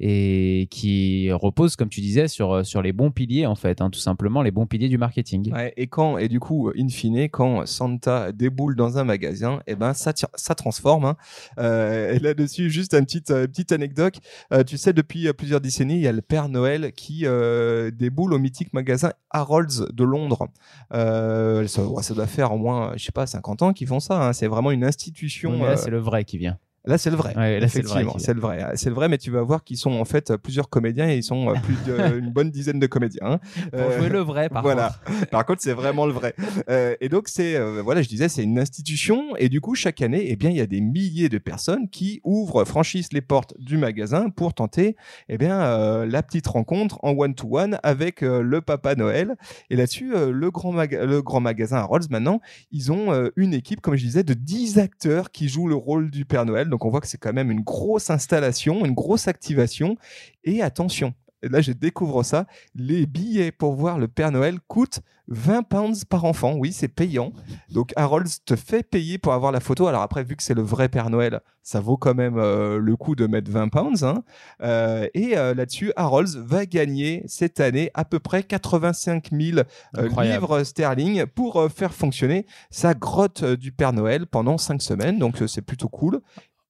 et 0.00 0.68
qui 0.70 1.30
repose, 1.32 1.76
comme 1.76 1.88
tu 1.88 2.00
disais, 2.00 2.28
sur, 2.28 2.64
sur 2.64 2.82
les 2.82 2.92
bons 2.92 3.10
piliers, 3.10 3.46
en 3.46 3.54
fait, 3.54 3.80
hein, 3.80 3.90
tout 3.90 3.98
simplement, 4.00 4.42
les 4.42 4.50
bons 4.50 4.66
piliers 4.66 4.88
du 4.88 4.98
marketing. 4.98 5.52
Ouais, 5.52 5.72
et 5.76 5.86
quand 5.86 6.18
et 6.18 6.28
du 6.28 6.40
coup, 6.40 6.70
in 6.78 6.88
fine, 6.88 7.28
quand 7.28 7.66
Santa 7.66 8.32
déboule 8.32 8.76
dans 8.76 8.98
un 8.98 9.04
magasin, 9.04 9.60
et 9.66 9.74
ben 9.74 9.94
ça, 9.94 10.12
ça 10.34 10.54
transforme. 10.54 11.04
hein. 11.04 11.16
Euh, 11.58 12.14
et 12.14 12.18
là-dessus, 12.18 12.70
juste 12.70 12.94
une 12.94 13.04
petite 13.04 13.30
euh, 13.30 13.46
petite 13.46 13.72
anecdote. 13.72 14.20
Euh, 14.52 14.62
tu 14.64 14.76
sais, 14.76 14.92
depuis 14.92 15.28
euh, 15.28 15.32
plusieurs 15.32 15.60
décennies, 15.60 15.94
il 15.96 16.00
y 16.02 16.08
a 16.08 16.12
le 16.12 16.22
Père 16.22 16.48
Noël 16.48 16.92
qui 16.92 17.22
euh, 17.24 17.90
déboule 17.90 18.32
au 18.34 18.38
mythique 18.38 18.72
magasin 18.72 19.12
Harrods 19.30 19.86
de 19.92 20.04
Londres. 20.04 20.48
Euh, 20.92 21.66
ça, 21.66 22.14
doit 22.14 22.26
faire 22.26 22.52
au 22.52 22.58
moins, 22.58 22.92
je 22.96 23.04
sais 23.04 23.12
pas, 23.12 23.26
50 23.26 23.62
ans 23.62 23.72
qu'ils 23.72 23.86
font 23.86 24.00
ça. 24.00 24.28
hein. 24.28 24.32
C'est 24.32 24.46
vraiment 24.46 24.70
une 24.70 24.84
institution. 24.84 25.64
Euh, 25.64 25.76
c'est 25.76 25.90
le 25.90 25.98
vrai 25.98 26.24
qui 26.24 26.38
vient. 26.38 26.58
Là, 26.86 26.98
c'est 26.98 27.10
le 27.10 27.16
vrai. 27.16 27.36
Ouais, 27.36 27.58
là, 27.60 27.68
c'est 27.68 27.82
le 27.82 27.88
vrai 27.88 28.04
c'est 28.18 28.34
le 28.34 28.40
vrai. 28.40 28.64
C'est 28.76 28.88
le 28.88 28.94
vrai, 28.94 29.08
mais 29.08 29.18
tu 29.18 29.30
vas 29.30 29.42
voir 29.42 29.64
qu'ils 29.64 29.76
sont 29.76 29.92
en 29.92 30.04
fait 30.04 30.36
plusieurs 30.36 30.68
comédiens 30.68 31.08
et 31.08 31.16
ils 31.16 31.22
sont 31.24 31.50
euh, 31.50 31.54
plus 31.62 31.76
d'une 31.84 32.30
bonne 32.32 32.50
dizaine 32.50 32.78
de 32.78 32.86
comédiens. 32.86 33.20
hein. 33.22 33.40
Pour 33.72 33.80
Euh, 33.80 33.98
jouer 33.98 34.08
le 34.08 34.20
vrai, 34.20 34.48
par 34.48 34.62
voilà. 34.62 34.94
contre. 35.04 35.26
Par 35.30 35.44
contre, 35.46 35.62
c'est 35.62 35.72
vraiment 35.72 36.06
le 36.06 36.12
vrai. 36.12 36.34
Euh, 36.70 36.94
et 37.00 37.08
donc, 37.08 37.28
c'est 37.28 37.56
euh, 37.56 37.82
voilà, 37.82 38.02
je 38.02 38.08
disais, 38.08 38.28
c'est 38.28 38.42
une 38.44 38.58
institution 38.58 39.36
et 39.36 39.48
du 39.48 39.60
coup, 39.60 39.74
chaque 39.74 40.00
année, 40.02 40.26
eh 40.28 40.36
bien, 40.36 40.50
il 40.50 40.56
y 40.56 40.60
a 40.60 40.66
des 40.66 40.80
milliers 40.80 41.28
de 41.28 41.38
personnes 41.38 41.88
qui 41.88 42.20
ouvrent, 42.24 42.64
franchissent 42.64 43.12
les 43.12 43.20
portes 43.20 43.54
du 43.58 43.76
magasin 43.78 44.30
pour 44.30 44.54
tenter, 44.54 44.96
eh 45.28 45.38
bien, 45.38 46.04
la 46.06 46.22
petite 46.22 46.46
rencontre 46.46 46.98
en 47.02 47.10
one 47.12 47.34
to 47.34 47.48
one 47.50 47.78
avec 47.82 48.20
le 48.20 48.60
Papa 48.60 48.94
Noël. 48.94 49.34
Et 49.70 49.76
là-dessus, 49.76 50.12
le 50.14 50.50
grand 50.50 50.72
le 50.72 51.20
grand 51.22 51.40
magasin 51.40 51.76
Harold's 51.78 52.10
maintenant, 52.10 52.40
ils 52.70 52.92
ont 52.92 53.30
une 53.36 53.54
équipe, 53.54 53.80
comme 53.80 53.96
je 53.96 54.04
disais, 54.04 54.22
de 54.22 54.34
10 54.34 54.78
acteurs 54.78 55.30
qui 55.30 55.48
jouent 55.48 55.68
le 55.68 55.74
rôle 55.74 56.10
du 56.10 56.24
Père 56.24 56.44
Noël. 56.46 56.68
Donc, 56.68 56.75
on 56.84 56.90
voit 56.90 57.00
que 57.00 57.08
c'est 57.08 57.18
quand 57.18 57.32
même 57.32 57.50
une 57.50 57.62
grosse 57.62 58.10
installation, 58.10 58.84
une 58.84 58.94
grosse 58.94 59.28
activation. 59.28 59.96
Et 60.44 60.62
attention. 60.62 61.14
Là, 61.42 61.60
je 61.60 61.70
découvre 61.70 62.22
ça. 62.22 62.46
Les 62.74 63.04
billets 63.06 63.52
pour 63.52 63.74
voir 63.74 63.98
le 63.98 64.08
Père 64.08 64.32
Noël 64.32 64.58
coûtent 64.66 65.00
20 65.28 65.62
pounds 65.64 66.04
par 66.06 66.24
enfant. 66.24 66.54
Oui, 66.56 66.72
c'est 66.72 66.88
payant. 66.88 67.32
Donc, 67.70 67.92
Harold 67.94 68.26
te 68.46 68.56
fait 68.56 68.82
payer 68.82 69.18
pour 69.18 69.32
avoir 69.34 69.52
la 69.52 69.60
photo. 69.60 69.86
Alors 69.86 70.00
après, 70.00 70.24
vu 70.24 70.34
que 70.34 70.42
c'est 70.42 70.54
le 70.54 70.62
vrai 70.62 70.88
Père 70.88 71.10
Noël, 71.10 71.40
ça 71.62 71.78
vaut 71.78 71.98
quand 71.98 72.14
même 72.14 72.38
euh, 72.38 72.78
le 72.78 72.96
coup 72.96 73.14
de 73.14 73.26
mettre 73.26 73.50
20 73.50 73.68
pounds. 73.68 74.02
hein. 74.02 74.24
Euh, 74.62 75.06
et 75.14 75.36
euh, 75.36 75.52
là-dessus, 75.54 75.92
Harold 75.94 76.28
va 76.36 76.64
gagner 76.64 77.22
cette 77.26 77.60
année 77.60 77.90
à 77.94 78.04
peu 78.06 78.18
près 78.18 78.42
85 78.42 79.28
000 79.30 79.58
euh, 79.58 79.64
Incroyable. 79.94 80.40
livres 80.42 80.62
sterling 80.64 81.26
pour 81.26 81.70
faire 81.70 81.92
fonctionner 81.92 82.46
sa 82.70 82.94
grotte 82.94 83.44
du 83.44 83.72
Père 83.72 83.92
Noël 83.92 84.26
pendant 84.26 84.56
5 84.58 84.80
semaines. 84.80 85.18
Donc, 85.18 85.36
c'est 85.46 85.62
plutôt 85.62 85.90
cool. 85.90 86.22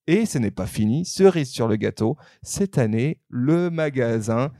Et 0.06 0.24
ce 0.26 0.38
n'est 0.38 0.50
pas 0.50 0.66
fini, 0.66 1.04
cerise 1.04 1.50
sur 1.50 1.66
le 1.66 1.76
gâteau. 1.76 2.16
Cette 2.42 2.78
année, 2.78 3.20
le 3.28 3.70
magasin, 3.70 4.52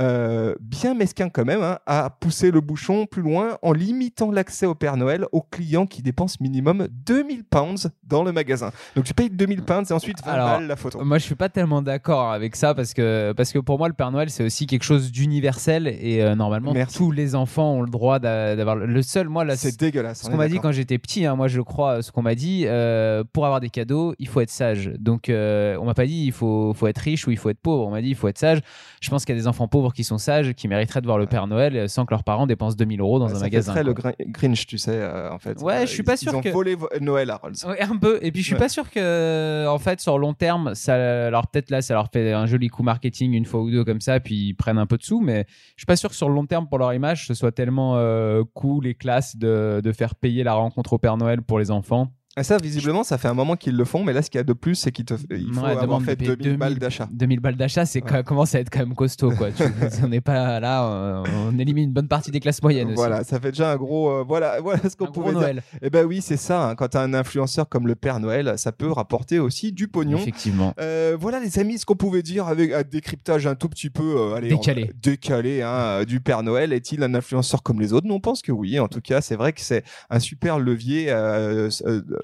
euh, 0.00 0.54
bien 0.60 0.94
mesquin 0.94 1.28
quand 1.28 1.44
même, 1.44 1.62
hein, 1.62 1.78
a 1.86 2.10
poussé 2.10 2.50
le 2.50 2.60
bouchon 2.60 3.06
plus 3.06 3.22
loin 3.22 3.58
en 3.62 3.72
limitant 3.72 4.30
l'accès 4.30 4.66
au 4.66 4.74
Père 4.74 4.96
Noël 4.96 5.26
aux 5.32 5.42
clients 5.42 5.86
qui 5.86 6.02
dépensent 6.02 6.36
minimum 6.40 6.88
2000 7.06 7.44
pounds 7.44 7.88
dans 8.02 8.22
le 8.24 8.32
magasin. 8.32 8.70
Donc 8.96 9.04
tu 9.04 9.14
payes 9.14 9.30
2000 9.30 9.62
pounds 9.62 9.90
et 9.90 9.94
ensuite 9.94 10.24
20 10.24 10.32
Alors, 10.32 10.48
balles 10.48 10.66
la 10.66 10.76
photo. 10.76 11.04
Moi, 11.04 11.18
je 11.18 11.24
suis 11.24 11.34
pas 11.34 11.48
tellement 11.48 11.82
d'accord 11.82 12.32
avec 12.32 12.56
ça 12.56 12.74
parce 12.74 12.92
que, 12.94 13.32
parce 13.36 13.52
que 13.52 13.58
pour 13.58 13.78
moi, 13.78 13.88
le 13.88 13.94
Père 13.94 14.10
Noël, 14.10 14.30
c'est 14.30 14.44
aussi 14.44 14.66
quelque 14.66 14.82
chose 14.84 15.12
d'universel 15.12 15.86
et 15.86 16.22
euh, 16.22 16.34
normalement, 16.34 16.72
Merci. 16.72 16.96
tous 16.96 17.10
les 17.10 17.34
enfants 17.34 17.72
ont 17.74 17.82
le 17.82 17.90
droit 17.90 18.18
d'a- 18.18 18.56
d'avoir 18.56 18.76
le 18.76 19.02
seul. 19.02 19.28
Moi, 19.28 19.44
là, 19.44 19.56
C'est 19.56 19.78
dégueulasse. 19.78 20.22
Ce 20.22 20.26
on 20.26 20.30
qu'on 20.30 20.34
est 20.34 20.38
m'a 20.38 20.48
dit 20.48 20.58
quand 20.58 20.72
j'étais 20.72 20.98
petit, 20.98 21.24
hein, 21.26 21.36
moi 21.36 21.48
je 21.48 21.60
crois, 21.60 22.02
ce 22.02 22.10
qu'on 22.12 22.22
m'a 22.22 22.34
dit, 22.34 22.64
euh, 22.66 23.24
pour 23.32 23.46
avoir 23.46 23.60
des 23.60 23.70
cadeaux, 23.70 24.14
il 24.18 24.28
faut 24.28 24.40
être 24.40 24.50
sage. 24.50 24.90
Donc 24.98 25.28
euh, 25.28 25.76
on 25.80 25.84
m'a 25.84 25.94
pas 25.94 26.06
dit 26.06 26.24
il 26.24 26.32
faut, 26.32 26.72
faut 26.74 26.86
être 26.86 26.98
riche 26.98 27.26
ou 27.26 27.30
il 27.30 27.36
faut 27.38 27.50
être 27.50 27.60
pauvre. 27.60 27.86
On 27.86 27.90
m'a 27.90 28.02
dit 28.02 28.08
il 28.10 28.14
faut 28.16 28.28
être 28.28 28.38
sage. 28.38 28.60
Je 29.00 29.10
pense 29.10 29.24
qu'il 29.24 29.34
y 29.34 29.38
a 29.38 29.40
des 29.40 29.46
enfants 29.48 29.68
pauvres 29.68 29.83
qui 29.92 30.04
sont 30.04 30.16
sages, 30.18 30.54
qui 30.54 30.68
mériteraient 30.68 31.00
de 31.02 31.06
voir 31.06 31.18
le 31.18 31.26
Père 31.26 31.46
Noël 31.46 31.76
euh, 31.76 31.88
sans 31.88 32.06
que 32.06 32.12
leurs 32.14 32.24
parents 32.24 32.46
dépensent 32.46 32.76
2000 32.76 33.00
euros 33.00 33.18
dans 33.18 33.26
Ouais, 33.26 33.32
un 33.32 33.34
ça 33.34 33.40
magasin. 33.42 33.72
quoi. 33.74 33.82
le 33.82 33.92
Grin- 33.92 34.14
Grinch, 34.28 34.66
tu 34.66 34.78
sais, 34.78 34.92
euh, 34.92 35.30
en 35.32 35.38
fait. 35.38 35.60
Ouais, 35.60 35.74
Euh, 35.74 35.80
je 35.82 35.86
suis 35.90 36.02
pas 36.02 36.14
ils- 36.14 36.18
sûr 36.18 36.32
Ils 36.32 36.36
ont 36.36 36.40
que- 36.40 36.48
volé 36.48 36.74
vo- 36.74 36.88
Noël 37.00 37.30
à 37.30 37.36
Rolls. 37.36 37.54
Ouais, 37.66 37.80
un 37.82 37.96
peu. 37.98 38.18
Et 38.22 38.32
puis 38.32 38.40
je 38.40 38.46
suis 38.46 38.54
Ouais. 38.54 38.60
pas 38.60 38.68
sûr 38.68 38.90
que, 38.90 39.66
en 39.68 39.78
fait, 39.78 40.00
sur 40.00 40.16
long 40.18 40.32
terme, 40.32 40.74
ça, 40.74 41.26
alors 41.26 41.46
peut-être 41.48 41.70
là, 41.70 41.82
ça 41.82 41.94
leur 41.94 42.08
fait 42.10 42.32
un 42.32 42.46
joli 42.46 42.68
coup 42.68 42.82
marketing 42.82 43.32
une 43.34 43.44
fois 43.44 43.60
ou 43.60 43.70
deux 43.70 43.84
comme 43.84 44.00
ça, 44.00 44.20
puis 44.20 44.34
ils 44.48 44.54
prennent 44.54 44.78
un 44.78 44.86
peu 44.86 44.96
de 44.96 45.02
sous, 45.02 45.20
mais 45.20 45.44
je 45.76 45.82
suis 45.82 45.86
pas 45.86 45.96
sûr 45.96 46.08
que 46.10 46.16
sur 46.16 46.28
le 46.28 46.34
long 46.34 46.46
terme, 46.46 46.68
pour 46.68 46.78
leur 46.78 46.94
image, 46.94 47.26
ce 47.26 47.34
soit 47.34 47.52
tellement 47.52 47.96
euh, 47.96 48.42
cool 48.54 48.86
et 48.86 48.94
classe 48.94 49.36
de, 49.36 49.80
de 49.82 49.92
faire 49.92 50.14
payer 50.14 50.44
la 50.44 50.54
rencontre 50.54 50.92
au 50.94 50.98
Père 50.98 51.16
Noël 51.16 51.42
pour 51.42 51.58
les 51.58 51.70
enfants. 51.70 52.12
Et 52.36 52.42
ça, 52.42 52.56
visiblement, 52.58 53.04
ça 53.04 53.16
fait 53.16 53.28
un 53.28 53.34
moment 53.34 53.54
qu'ils 53.54 53.76
le 53.76 53.84
font, 53.84 54.02
mais 54.02 54.12
là, 54.12 54.20
ce 54.20 54.28
qu'il 54.28 54.38
y 54.38 54.40
a 54.40 54.44
de 54.44 54.52
plus, 54.52 54.74
c'est 54.74 54.90
qu'il 54.90 55.04
te... 55.04 55.14
il 55.30 55.52
faut 55.54 55.60
Ouais, 55.60 55.76
avoir 55.76 56.02
fait 56.02 56.16
payer 56.16 56.34
2000 56.34 56.56
balles 56.58 56.78
d'achat. 56.80 57.08
2000 57.12 57.38
balles 57.38 57.54
d'achat, 57.56 57.86
c'est 57.86 58.02
Ouais. 58.10 58.24
commence 58.24 58.54
à 58.56 58.60
être 58.60 58.70
quand 58.70 58.80
même 58.80 58.94
costaud, 58.96 59.30
quoi. 59.30 59.52
Tu- 59.52 59.62
on 60.04 60.08
n'est 60.08 60.20
pas 60.20 60.58
là, 60.58 60.84
on, 60.84 61.22
on 61.54 61.58
élimine 61.60 61.84
une 61.84 61.92
bonne 61.92 62.08
partie 62.08 62.32
des 62.32 62.40
classes 62.40 62.60
moyennes 62.60 62.88
aussi. 62.88 62.96
Voilà, 62.96 63.22
ça 63.22 63.38
fait 63.38 63.52
déjà 63.52 63.70
un 63.70 63.76
gros. 63.76 64.10
euh, 64.10 64.24
voilà, 64.26 64.60
voilà 64.62 64.80
ce 64.88 64.96
qu'on 64.96 65.06
pouvait 65.12 65.30
dire. 65.30 65.40
Noël. 65.40 65.62
Eh 65.80 65.90
ben 65.90 66.04
oui, 66.04 66.20
c'est 66.22 66.36
ça. 66.36 66.70
hein. 66.70 66.74
Quand 66.74 66.88
tu 66.88 66.96
as 66.96 67.02
un 67.02 67.14
influenceur 67.14 67.68
comme 67.68 67.86
le 67.86 67.94
Père 67.94 68.18
Noël, 68.18 68.54
ça 68.56 68.72
peut 68.72 68.90
rapporter 68.90 69.38
aussi 69.38 69.70
du 69.72 69.86
pognon. 69.86 70.18
Effectivement. 70.18 70.74
Euh, 70.80 71.16
voilà 71.18 71.38
les 71.38 71.58
amis, 71.60 71.78
ce 71.78 71.86
qu'on 71.86 71.94
pouvait 71.94 72.22
dire 72.22 72.48
avec 72.48 72.72
un 72.72 72.82
décryptage 72.82 73.46
un 73.46 73.54
tout 73.54 73.68
petit 73.68 73.90
peu 73.90 74.16
euh, 74.18 74.34
allez, 74.34 74.48
Décalé. 74.48 74.90
on- 74.92 74.98
décalé 75.02 75.62
hein, 75.62 76.02
du 76.04 76.18
Père 76.20 76.42
Noël. 76.42 76.72
Est-il 76.72 77.02
un 77.04 77.14
influenceur 77.14 77.62
comme 77.62 77.80
les 77.80 77.92
autres? 77.92 78.08
Nous, 78.08 78.14
on 78.14 78.20
pense 78.20 78.42
que 78.42 78.50
oui. 78.50 78.80
En 78.80 78.88
tout 78.88 79.00
cas, 79.00 79.20
c'est 79.20 79.36
vrai 79.36 79.52
que 79.52 79.60
c'est 79.60 79.84
un 80.10 80.18
super 80.18 80.58
levier 80.58 81.10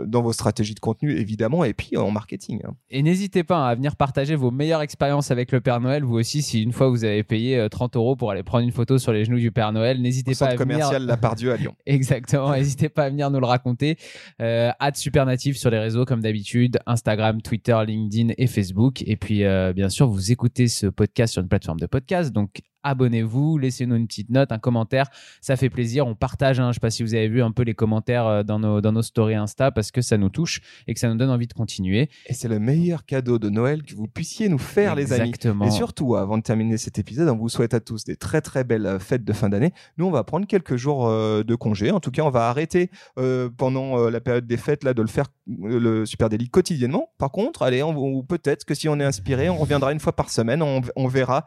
dans 0.07 0.23
vos 0.23 0.33
stratégies 0.33 0.75
de 0.75 0.81
contenu, 0.81 1.17
évidemment, 1.17 1.65
et 1.65 1.75
puis 1.75 1.97
en 1.97 2.11
marketing. 2.11 2.61
hein. 2.67 2.75
Et 2.91 3.03
n'hésitez 3.03 3.45
pas 3.45 3.69
à 3.69 3.75
venir 3.75 3.97
partager 3.97 4.35
vos 4.37 4.51
meilleures 4.51 4.83
expériences 4.83 5.31
avec 5.31 5.53
le 5.53 5.61
Père 5.61 5.81
Noël. 5.81 6.05
Vous 6.05 6.17
aussi, 6.17 6.43
si 6.43 6.63
une 6.63 6.73
fois 6.73 6.89
vous 6.89 7.05
avez 7.05 7.23
payé 7.23 7.59
euh, 7.59 7.69
30 7.69 7.97
euros 7.97 8.17
pour 8.17 8.31
aller 8.31 8.43
prendre 8.43 8.65
une 8.65 8.73
photo 8.73 8.99
sur 8.99 9.13
les 9.13 9.25
genoux 9.25 9.39
du 9.39 9.51
Père 9.53 9.73
Noël, 9.73 10.01
n'hésitez 10.01 10.35
pas 10.35 10.47
à 10.47 10.49
venir. 10.57 10.59
commercial 10.59 11.07
La 11.07 11.17
Pardieu 11.17 11.53
à 11.53 11.57
Lyon. 11.57 11.75
Exactement, 11.87 12.53
n'hésitez 12.53 12.89
pas 12.89 13.05
à 13.05 13.11
venir 13.11 13.31
nous 13.31 13.41
le 13.41 13.47
raconter. 13.47 13.97
Euh, 14.41 14.71
Supernatif 14.95 15.57
sur 15.57 15.71
les 15.71 15.79
réseaux 15.79 16.05
comme 16.05 16.21
d'habitude, 16.21 16.79
Instagram, 16.87 17.41
Twitter, 17.43 17.79
LinkedIn 17.87 18.35
et 18.37 18.47
Facebook. 18.47 19.03
Et 19.07 19.17
puis, 19.17 19.45
euh, 19.45 19.73
bien 19.73 19.89
sûr, 19.89 20.09
vous 20.09 20.33
écoutez 20.33 20.69
ce 20.69 20.87
podcast 20.87 21.33
sur 21.35 21.43
une 21.43 21.49
plateforme 21.49 21.81
de 21.81 21.87
podcast. 21.87 22.33
Donc, 22.33 22.61
abonnez-vous, 22.83 23.59
laissez-nous 23.59 23.97
une 23.97 24.07
petite 24.07 24.31
note, 24.31 24.53
un 24.53 24.59
commentaire. 24.59 25.07
Ça 25.41 25.57
fait 25.57 25.71
plaisir. 25.71 26.07
On 26.07 26.15
partage, 26.15 26.61
hein, 26.61 26.65
je 26.65 26.69
ne 26.69 26.73
sais 26.75 26.81
pas 26.81 26.91
si 26.91 27.03
vous 27.03 27.15
avez 27.15 27.29
vu 27.29 27.43
un 27.43 27.53
peu 27.53 27.63
les 27.63 27.75
commentaires 27.75 28.27
euh, 28.27 28.43
dans 28.43 28.59
nos, 28.59 28.81
dans 28.81 28.93
nos 28.93 29.03
stories 29.03 29.35
Insta 29.35 29.71
parce 29.71 29.91
que 29.91 30.03
ça 30.03 30.17
nous 30.17 30.29
touche 30.29 30.61
et 30.87 30.95
que 30.95 31.01
ça 31.01 31.09
nous 31.09 31.17
donne 31.17 31.31
envie 31.31 31.47
de 31.47 31.53
continuer. 31.53 32.11
Et 32.27 32.35
c'est 32.35 32.49
le 32.49 32.59
meilleur 32.59 33.05
cadeau 33.05 33.39
de 33.39 33.49
Noël 33.49 33.83
que 33.83 33.95
vous 33.95 34.07
puissiez 34.07 34.49
nous 34.49 34.59
faire, 34.59 34.95
les 34.95 35.13
amis. 35.13 35.31
Exactement. 35.31 35.67
Et 35.67 35.71
surtout, 35.71 36.17
avant 36.17 36.39
de 36.39 36.43
terminer 36.43 36.77
cet 36.77 36.99
épisode, 36.99 37.29
on 37.29 37.37
vous 37.37 37.49
souhaite 37.49 37.75
à 37.75 37.81
tous 37.81 38.05
des 38.05 38.17
très 38.17 38.41
très 38.41 38.65
belles 38.65 38.87
euh, 38.87 38.99
fêtes 38.99 39.25
de 39.25 39.33
fin 39.33 39.49
d'année. 39.49 39.73
Nous, 39.99 40.07
on 40.07 40.11
va 40.11 40.25
prendre 40.25 40.47
quelques 40.47 40.77
jours 40.77 41.09
euh, 41.09 41.43
de 41.43 41.55
congé. 41.55 41.91
En 41.91 42.01
tout 42.01 42.11
cas, 42.11 42.23
on 42.23 42.31
va 42.31 42.49
arrêter 42.49 42.91
euh, 43.19 43.49
pendant 43.57 43.99
euh, 43.99 44.11
la 44.11 44.21
période 44.21 44.47
des 44.47 44.57
fêtes 44.57 44.85
là 44.85 44.95
de 44.95 45.03
le 45.03 45.09
faire 45.09 45.27
le 45.47 46.07
Super 46.07 46.29
Daily 46.29 46.49
quotidiennement. 46.49 47.11
Par 47.19 47.31
contre, 47.31 47.63
allez, 47.63 47.83
on, 47.83 47.97
ou 47.97 48.23
peut-être 48.23 48.65
que 48.65 48.75
si 48.75 48.89
on 48.89 48.99
est 49.01 49.05
inspiré, 49.05 49.51
on 49.51 49.57
reviendra 49.57 49.93
une 49.93 50.01
fois 50.01 50.15
par 50.15 50.31
semaine. 50.31 50.63
On, 50.63 50.81
on 50.97 51.09
verra 51.09 51.47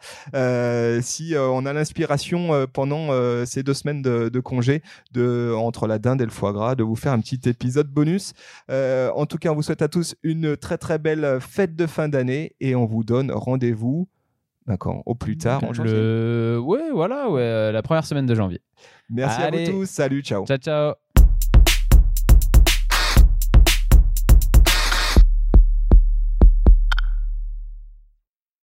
si 1.02 1.23
si 1.24 1.36
euh, 1.36 1.48
on 1.48 1.66
a 1.66 1.74
l'inspiration 1.74 2.54
euh, 2.54 2.66
pendant 2.72 3.08
euh, 3.12 3.46
ces 3.46 3.64
deux 3.64 3.74
semaines 3.74 4.02
de, 4.02 4.30
de 4.30 4.40
congé, 4.40 4.82
de, 5.12 5.54
entre 5.56 5.88
la 5.88 6.00
dinde 6.00 6.22
et 6.22 6.26
le 6.26 6.32
foie 6.32 6.54
gras, 6.54 6.76
de 6.76 6.84
vous 6.84 6.96
faire 6.96 7.14
un 7.14 7.20
petit 7.20 7.40
épisode 7.48 7.88
bonus. 7.88 8.34
En 8.70 9.26
tout 9.26 9.38
cas, 9.38 9.50
on 9.50 9.56
vous 9.56 9.64
souhaite 9.64 9.82
à 9.82 9.88
tous 9.88 10.16
une 10.24 10.58
très 10.58 10.78
très 10.78 10.98
belle 10.98 11.40
fête 11.40 11.76
de 11.76 11.88
fin 11.88 12.10
d'année 12.10 12.56
et 12.60 12.76
on 12.76 12.86
vous 12.86 13.04
donne 13.04 13.32
rendez-vous 13.32 14.08
d'accord, 14.68 15.04
au 15.06 15.16
plus 15.16 15.38
tard 15.38 15.64
en 15.64 15.74
janvier. 15.74 15.94
Le... 15.94 16.60
Ouais, 16.64 16.92
voilà, 16.92 17.30
ouais, 17.30 17.72
la 17.72 17.82
première 17.82 18.06
semaine 18.06 18.26
de 18.26 18.36
janvier. 18.36 18.62
Merci 19.10 19.42
à 19.42 19.52
vous 19.52 19.66
tous. 19.66 19.86
Salut, 19.90 20.22
ciao. 20.22 20.46
Ciao, 20.46 20.58
ciao. 20.58 21.03